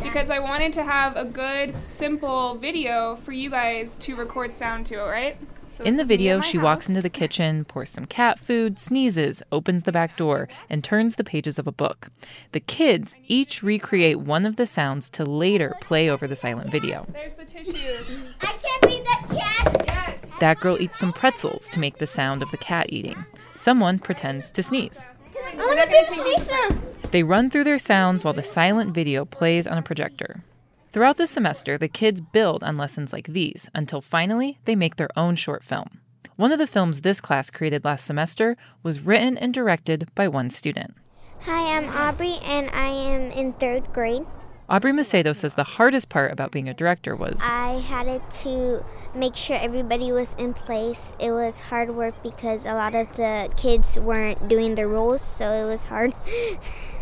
because 0.02 0.30
I 0.30 0.40
wanted 0.40 0.72
to 0.74 0.84
have 0.84 1.18
a 1.18 1.26
good, 1.26 1.76
simple 1.76 2.56
video 2.56 3.18
for 3.18 3.34
you 3.34 3.50
guys 3.50 3.98
to 4.00 4.16
record 4.16 4.54
sound 4.54 4.86
to, 4.86 5.00
right? 5.00 5.38
So 5.80 5.86
In 5.86 5.96
the 5.96 6.04
video, 6.04 6.40
my 6.40 6.46
she 6.46 6.58
house. 6.58 6.64
walks 6.66 6.90
into 6.90 7.02
the 7.02 7.10
kitchen, 7.10 7.64
pours 7.64 7.90
some 7.90 8.04
cat 8.04 8.38
food, 8.38 8.78
sneezes, 8.78 9.42
opens 9.50 9.84
the 9.84 9.94
back 9.94 10.18
door, 10.18 10.50
and 10.70 10.84
turns 10.84 11.16
the 11.16 11.24
pages 11.24 11.58
of 11.58 11.68
a 11.68 11.72
book. 11.72 12.10
The 12.52 12.60
kids 12.60 13.16
each 13.28 13.64
recreate 13.64 14.20
one 14.20 14.46
of 14.46 14.58
the 14.58 14.66
sounds 14.66 15.10
to 15.12 15.24
later 15.24 15.74
play 15.80 16.10
over 16.10 16.28
the 16.28 16.36
silent 16.36 16.70
video. 16.70 17.08
There's 17.14 17.34
the 17.36 17.46
tissue. 17.46 17.72
I 18.42 18.58
can't 18.62 18.86
read 18.86 19.06
that 19.06 19.26
cat. 19.30 20.20
That 20.42 20.60
girl 20.60 20.82
eats 20.82 21.00
some 21.00 21.14
pretzels 21.14 21.70
to 21.70 21.80
make 21.80 22.00
the 22.00 22.08
sound 22.08 22.44
of 22.44 22.52
the 22.52 22.58
cat 22.58 22.88
eating. 22.90 23.24
Someone 23.56 24.00
pretends 24.00 24.52
to 24.52 24.62
sneeze. 24.62 25.08
I 25.34 25.56
want 25.56 25.80
to 25.80 25.88
be 25.88 25.98
a 25.98 26.08
sneezer. 26.08 27.10
They 27.12 27.24
run 27.24 27.50
through 27.50 27.64
their 27.64 27.80
sounds 27.80 28.26
while 28.26 28.34
the 28.34 28.44
silent 28.44 28.94
video 28.94 29.24
plays 29.24 29.66
on 29.66 29.78
a 29.78 29.82
projector. 29.82 30.44
Throughout 30.92 31.18
the 31.18 31.28
semester, 31.28 31.78
the 31.78 31.88
kids 31.88 32.20
build 32.20 32.64
on 32.64 32.76
lessons 32.76 33.14
like 33.14 33.28
these 33.28 33.70
until 33.76 34.02
finally 34.02 34.58
they 34.66 34.76
make 34.76 34.96
their 34.96 35.12
own 35.16 35.36
short 35.36 35.64
film. 35.64 36.00
One 36.36 36.52
of 36.52 36.58
the 36.58 36.66
films 36.66 37.02
this 37.02 37.22
class 37.22 37.52
created 37.52 37.86
last 37.86 38.08
semester 38.08 38.58
was 38.82 39.06
written 39.06 39.38
and 39.38 39.54
directed 39.54 40.10
by 40.16 40.28
one 40.28 40.50
student. 40.50 40.96
Hi, 41.42 41.78
I'm 41.78 41.88
Aubrey, 41.90 42.40
and 42.44 42.72
I 42.72 42.88
am 42.88 43.30
in 43.30 43.54
third 43.54 43.94
grade. 43.94 44.26
Aubrey 44.68 44.92
Macedo 44.92 45.36
says 45.36 45.54
the 45.54 45.64
hardest 45.64 46.10
part 46.10 46.32
about 46.32 46.52
being 46.52 46.68
a 46.68 46.74
director 46.74 47.16
was 47.16 47.40
I 47.44 47.82
had 47.82 48.08
it 48.08 48.28
to 48.42 48.84
make 49.14 49.36
sure 49.36 49.58
everybody 49.58 50.12
was 50.12 50.34
in 50.40 50.56
place. 50.56 51.14
It 51.20 51.30
was 51.32 51.60
hard 51.60 51.96
work 51.96 52.16
because 52.24 52.66
a 52.66 52.74
lot 52.74 52.96
of 52.96 53.16
the 53.16 53.52
kids 53.58 53.96
weren't 53.96 54.48
doing 54.48 54.74
their 54.74 54.88
roles, 54.88 55.22
so 55.22 55.52
it 55.52 55.70
was 55.70 55.84
hard. 55.84 56.16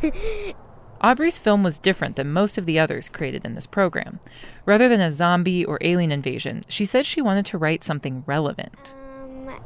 Aubrey's 1.01 1.37
film 1.37 1.63
was 1.63 1.77
different 1.77 2.15
than 2.15 2.33
most 2.33 2.57
of 2.57 2.65
the 2.65 2.79
others 2.79 3.09
created 3.09 3.45
in 3.45 3.53
this 3.53 3.67
program. 3.67 4.19
Rather 4.65 4.89
than 4.89 4.99
a 4.99 5.11
zombie 5.11 5.63
or 5.63 5.77
alien 5.81 6.11
invasion, 6.11 6.63
she 6.67 6.85
said 6.85 7.05
she 7.05 7.21
wanted 7.21 7.45
to 7.45 7.57
write 7.57 7.83
something 7.83 8.23
relevant. 8.25 8.95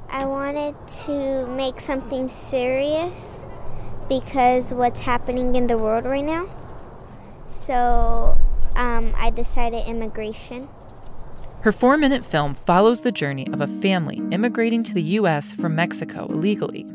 I 0.10 0.26
wanted 0.26 0.76
to 1.06 1.48
make 1.48 1.80
something 1.80 2.28
serious 2.28 3.42
because 4.10 4.74
what's 4.74 5.00
happening 5.00 5.56
in 5.56 5.68
the 5.68 5.78
world 5.78 6.04
right 6.04 6.26
now. 6.26 6.50
So 7.48 8.38
um, 8.76 9.14
I 9.18 9.30
decided 9.30 9.88
immigration. 9.88 10.68
Her 11.62 11.72
four 11.72 11.96
minute 11.96 12.26
film 12.26 12.56
follows 12.56 13.02
the 13.02 13.12
journey 13.12 13.48
of 13.54 13.62
a 13.62 13.68
family 13.68 14.22
immigrating 14.32 14.84
to 14.84 14.94
the 14.94 15.04
U.S. 15.20 15.54
from 15.54 15.76
Mexico 15.76 16.26
illegally. 16.26 16.86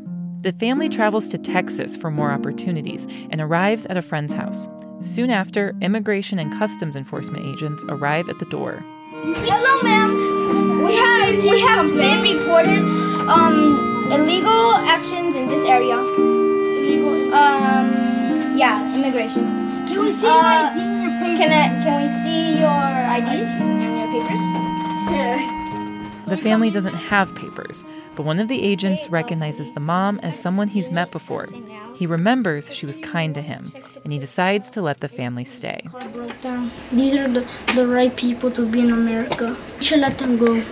The 0.47 0.53
family 0.53 0.87
travels 0.87 1.27
to 1.27 1.37
Texas 1.37 1.97
for 1.97 2.09
more 2.09 2.31
opportunities 2.31 3.05
and 3.31 3.41
arrives 3.41 3.85
at 3.87 3.97
a 3.97 4.01
friend's 4.01 4.31
house. 4.31 4.69
Soon 5.01 5.29
after, 5.29 5.75
immigration 5.81 6.39
and 6.39 6.53
customs 6.53 6.95
enforcement 6.95 7.45
agents 7.45 7.83
arrive 7.89 8.29
at 8.29 8.39
the 8.39 8.45
door. 8.45 8.81
Hello, 9.11 9.81
ma'am. 9.81 10.85
We 10.85 10.95
have 10.95 11.43
we 11.43 11.59
have 11.59 11.85
been 11.93 12.21
reported 12.21 12.79
um 13.27 14.07
illegal 14.09 14.75
actions 14.87 15.35
in 15.35 15.49
this 15.49 15.67
area. 15.67 15.99
Illegal. 15.99 17.33
Um, 17.33 18.55
yeah, 18.55 18.95
immigration. 18.95 19.43
Can 19.85 19.99
we 19.99 20.13
see 20.13 20.27
uh, 20.27 20.31
your 20.31 20.45
ID 20.45 20.79
and 20.79 21.03
your 21.03 21.11
papers? 21.19 21.39
Can 21.39 21.51
I, 21.51 21.83
can 21.83 22.03
we 22.03 22.09
see 22.23 22.59
your 22.63 22.87
IDs 23.19 23.49
and 23.59 23.99
your 23.99 24.07
papers? 24.15 25.56
The 26.27 26.37
family 26.37 26.69
doesn't 26.69 26.93
have 26.93 27.33
papers, 27.35 27.83
but 28.15 28.25
one 28.25 28.39
of 28.39 28.47
the 28.47 28.61
agents 28.61 29.09
recognizes 29.09 29.71
the 29.71 29.79
mom 29.79 30.19
as 30.19 30.37
someone 30.37 30.67
he's 30.67 30.91
met 30.91 31.11
before. 31.11 31.47
He 31.95 32.05
remembers 32.05 32.73
she 32.73 32.85
was 32.85 32.97
kind 32.97 33.33
to 33.35 33.41
him, 33.41 33.71
and 34.03 34.13
he 34.13 34.19
decides 34.19 34.69
to 34.71 34.81
let 34.81 34.99
the 34.99 35.07
family 35.07 35.45
stay. 35.45 35.87
These 36.91 37.15
are 37.15 37.27
the, 37.27 37.47
the 37.75 37.87
right 37.87 38.15
people 38.15 38.51
to 38.51 38.65
be 38.65 38.81
in 38.81 38.91
America. 38.91 39.55
We 39.79 39.85
should 39.85 39.99
let 39.99 40.17
them 40.17 40.37
go. 40.37 40.63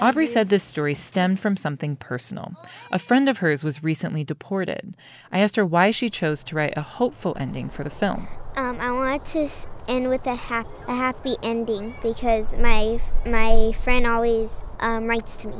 Aubrey 0.00 0.26
said 0.26 0.48
this 0.48 0.64
story 0.64 0.94
stemmed 0.94 1.38
from 1.38 1.56
something 1.56 1.94
personal. 1.94 2.54
A 2.90 2.98
friend 2.98 3.28
of 3.28 3.38
hers 3.38 3.62
was 3.62 3.84
recently 3.84 4.24
deported. 4.24 4.96
I 5.30 5.38
asked 5.38 5.54
her 5.54 5.64
why 5.64 5.92
she 5.92 6.10
chose 6.10 6.42
to 6.44 6.56
write 6.56 6.74
a 6.76 6.82
hopeful 6.82 7.36
ending 7.38 7.68
for 7.68 7.84
the 7.84 7.90
film. 7.90 8.26
Um, 8.54 8.80
I 8.80 8.92
wanted 8.92 9.24
to 9.26 9.48
end 9.88 10.08
with 10.08 10.26
a, 10.26 10.34
hap- 10.34 10.66
a 10.86 10.94
happy 10.94 11.36
ending 11.42 11.94
because 12.02 12.56
my 12.56 13.00
my 13.24 13.72
friend 13.72 14.06
always 14.06 14.64
um, 14.80 15.06
writes 15.06 15.36
to 15.36 15.48
me. 15.48 15.56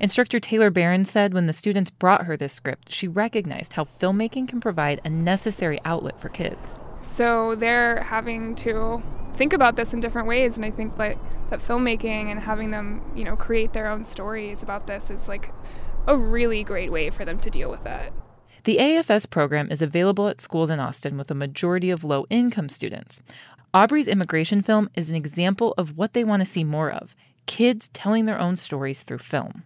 Instructor 0.00 0.40
Taylor 0.40 0.70
Barron 0.70 1.04
said 1.04 1.34
when 1.34 1.46
the 1.46 1.52
students 1.52 1.90
brought 1.90 2.24
her 2.24 2.36
this 2.36 2.52
script, 2.52 2.90
she 2.90 3.06
recognized 3.06 3.74
how 3.74 3.84
filmmaking 3.84 4.48
can 4.48 4.60
provide 4.60 5.00
a 5.04 5.10
necessary 5.10 5.78
outlet 5.84 6.18
for 6.18 6.28
kids. 6.30 6.78
So 7.02 7.54
they're 7.54 8.04
having 8.04 8.54
to 8.56 9.02
think 9.34 9.52
about 9.52 9.76
this 9.76 9.92
in 9.92 10.00
different 10.00 10.28
ways 10.28 10.56
and 10.56 10.64
I 10.64 10.70
think 10.70 10.96
like 10.96 11.18
that 11.50 11.60
filmmaking 11.60 12.30
and 12.30 12.40
having 12.40 12.70
them, 12.70 13.02
you 13.14 13.24
know, 13.24 13.36
create 13.36 13.72
their 13.72 13.88
own 13.88 14.04
stories 14.04 14.62
about 14.62 14.86
this 14.86 15.10
is 15.10 15.28
like 15.28 15.52
a 16.06 16.16
really 16.16 16.62
great 16.62 16.90
way 16.90 17.10
for 17.10 17.24
them 17.24 17.38
to 17.40 17.50
deal 17.50 17.70
with 17.70 17.84
that. 17.84 18.12
The 18.64 18.76
AFS 18.76 19.30
program 19.30 19.70
is 19.70 19.80
available 19.80 20.28
at 20.28 20.42
schools 20.42 20.68
in 20.68 20.80
Austin 20.80 21.16
with 21.16 21.30
a 21.30 21.34
majority 21.34 21.88
of 21.88 22.04
low 22.04 22.26
income 22.28 22.68
students. 22.68 23.22
Aubrey's 23.72 24.06
immigration 24.06 24.60
film 24.60 24.90
is 24.94 25.08
an 25.08 25.16
example 25.16 25.72
of 25.78 25.96
what 25.96 26.12
they 26.12 26.24
want 26.24 26.40
to 26.40 26.44
see 26.44 26.62
more 26.62 26.90
of 26.90 27.16
kids 27.46 27.88
telling 27.94 28.26
their 28.26 28.38
own 28.38 28.56
stories 28.56 29.02
through 29.02 29.18
film. 29.18 29.62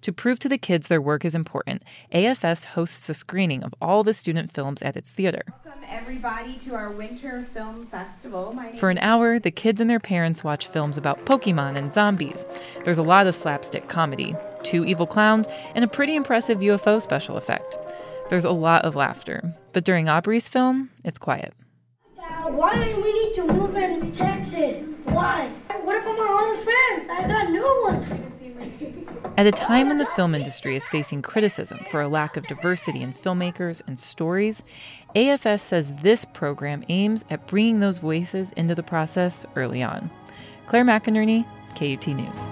To 0.00 0.12
prove 0.12 0.38
to 0.38 0.48
the 0.48 0.56
kids 0.56 0.88
their 0.88 1.02
work 1.02 1.26
is 1.26 1.34
important, 1.34 1.82
AFS 2.14 2.64
hosts 2.64 3.10
a 3.10 3.14
screening 3.14 3.62
of 3.62 3.74
all 3.80 4.02
the 4.02 4.14
student 4.14 4.50
films 4.50 4.80
at 4.80 4.96
its 4.96 5.12
theater. 5.12 5.42
Welcome 5.62 5.84
everybody 5.86 6.54
to 6.54 6.74
our 6.74 6.90
Winter 6.90 7.42
Film 7.42 7.86
Festival. 7.88 8.58
For 8.78 8.88
an 8.88 8.98
hour, 8.98 9.38
the 9.38 9.50
kids 9.50 9.82
and 9.82 9.90
their 9.90 10.00
parents 10.00 10.42
watch 10.42 10.66
films 10.66 10.96
about 10.96 11.26
Pokemon 11.26 11.76
and 11.76 11.92
zombies. 11.92 12.46
There's 12.84 12.96
a 12.96 13.02
lot 13.02 13.26
of 13.26 13.36
slapstick 13.36 13.88
comedy, 13.88 14.34
two 14.62 14.86
evil 14.86 15.06
clowns, 15.06 15.46
and 15.74 15.84
a 15.84 15.88
pretty 15.88 16.14
impressive 16.16 16.60
UFO 16.60 17.02
special 17.02 17.36
effect. 17.36 17.76
There's 18.30 18.44
a 18.44 18.52
lot 18.52 18.84
of 18.84 18.94
laughter, 18.94 19.42
but 19.72 19.82
during 19.82 20.08
Aubrey's 20.08 20.48
film, 20.48 20.90
it's 21.04 21.18
quiet. 21.18 21.52
Why 22.44 22.76
do 22.76 23.00
we 23.00 23.12
need 23.12 23.34
to 23.34 23.52
move 23.52 23.76
in 23.76 24.12
Texas? 24.12 25.00
Why? 25.06 25.48
What 25.82 26.00
about 26.00 26.16
my 26.16 26.28
other 26.40 26.62
friends? 26.62 27.08
I 27.10 27.26
got 27.26 27.50
new 27.50 27.82
ones. 27.82 29.34
At 29.36 29.48
a 29.48 29.50
time 29.50 29.88
when 29.88 29.98
the 29.98 30.06
film 30.06 30.36
industry 30.36 30.76
is 30.76 30.88
facing 30.88 31.22
criticism 31.22 31.80
for 31.90 32.00
a 32.00 32.08
lack 32.08 32.36
of 32.36 32.46
diversity 32.46 33.00
in 33.02 33.12
filmmakers 33.12 33.82
and 33.88 33.98
stories, 33.98 34.62
AFS 35.16 35.60
says 35.60 35.94
this 35.94 36.24
program 36.24 36.84
aims 36.88 37.24
at 37.30 37.48
bringing 37.48 37.80
those 37.80 37.98
voices 37.98 38.52
into 38.52 38.76
the 38.76 38.84
process 38.84 39.44
early 39.56 39.82
on. 39.82 40.08
Claire 40.68 40.84
McInerney, 40.84 41.44
KUT 41.74 42.06
News. 42.06 42.48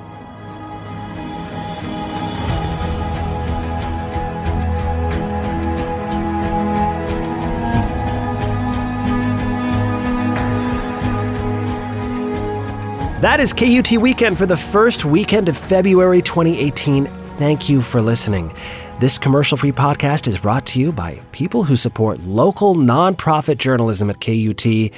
That 13.20 13.40
is 13.40 13.52
KUT 13.52 14.00
Weekend 14.00 14.38
for 14.38 14.46
the 14.46 14.56
first 14.56 15.04
weekend 15.04 15.48
of 15.48 15.56
February 15.56 16.22
2018. 16.22 17.06
Thank 17.36 17.68
you 17.68 17.82
for 17.82 18.00
listening. 18.00 18.54
This 19.00 19.18
commercial 19.18 19.56
free 19.56 19.72
podcast 19.72 20.28
is 20.28 20.38
brought 20.38 20.64
to 20.66 20.78
you 20.78 20.92
by 20.92 21.20
people 21.32 21.64
who 21.64 21.74
support 21.74 22.20
local 22.20 22.76
nonprofit 22.76 23.58
journalism 23.58 24.08
at 24.08 24.20
KUT. 24.20 24.92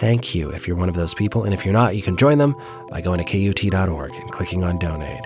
Thank 0.00 0.34
you 0.34 0.50
if 0.50 0.66
you're 0.66 0.76
one 0.76 0.88
of 0.88 0.96
those 0.96 1.14
people, 1.14 1.44
and 1.44 1.54
if 1.54 1.64
you're 1.64 1.72
not, 1.72 1.94
you 1.94 2.02
can 2.02 2.16
join 2.16 2.38
them 2.38 2.56
by 2.88 3.00
going 3.00 3.24
to 3.24 3.24
KUT.org 3.24 4.14
and 4.14 4.32
clicking 4.32 4.64
on 4.64 4.76
donate. 4.76 5.24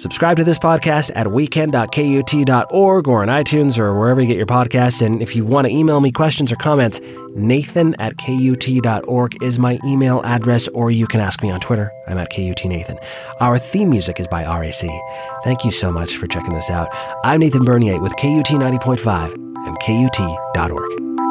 Subscribe 0.00 0.38
to 0.38 0.44
this 0.44 0.58
podcast 0.58 1.10
at 1.14 1.30
weekend.kut.org 1.30 3.06
or 3.06 3.20
on 3.20 3.28
iTunes 3.28 3.78
or 3.78 3.92
wherever 3.92 4.18
you 4.18 4.26
get 4.26 4.38
your 4.38 4.46
podcasts. 4.46 5.04
And 5.04 5.20
if 5.20 5.36
you 5.36 5.44
want 5.44 5.66
to 5.66 5.70
email 5.70 6.00
me 6.00 6.10
questions 6.10 6.50
or 6.50 6.56
comments, 6.56 7.02
nathan 7.34 7.94
at 8.00 8.16
kut.org 8.16 9.42
is 9.42 9.58
my 9.58 9.78
email 9.84 10.22
address, 10.24 10.68
or 10.68 10.90
you 10.90 11.06
can 11.06 11.20
ask 11.20 11.42
me 11.42 11.50
on 11.50 11.60
Twitter. 11.60 11.92
I'm 12.06 12.16
at 12.16 12.30
kutnathan. 12.30 12.96
Our 13.40 13.58
theme 13.58 13.90
music 13.90 14.18
is 14.18 14.26
by 14.26 14.44
RAC. 14.44 14.90
Thank 15.44 15.66
you 15.66 15.70
so 15.70 15.92
much 15.92 16.16
for 16.16 16.26
checking 16.26 16.54
this 16.54 16.70
out. 16.70 16.88
I'm 17.22 17.40
Nathan 17.40 17.66
Bernier 17.66 18.00
with 18.00 18.16
KUT 18.16 18.46
90.5 18.46 19.34
and 19.66 19.78
KUT.org. 19.80 21.09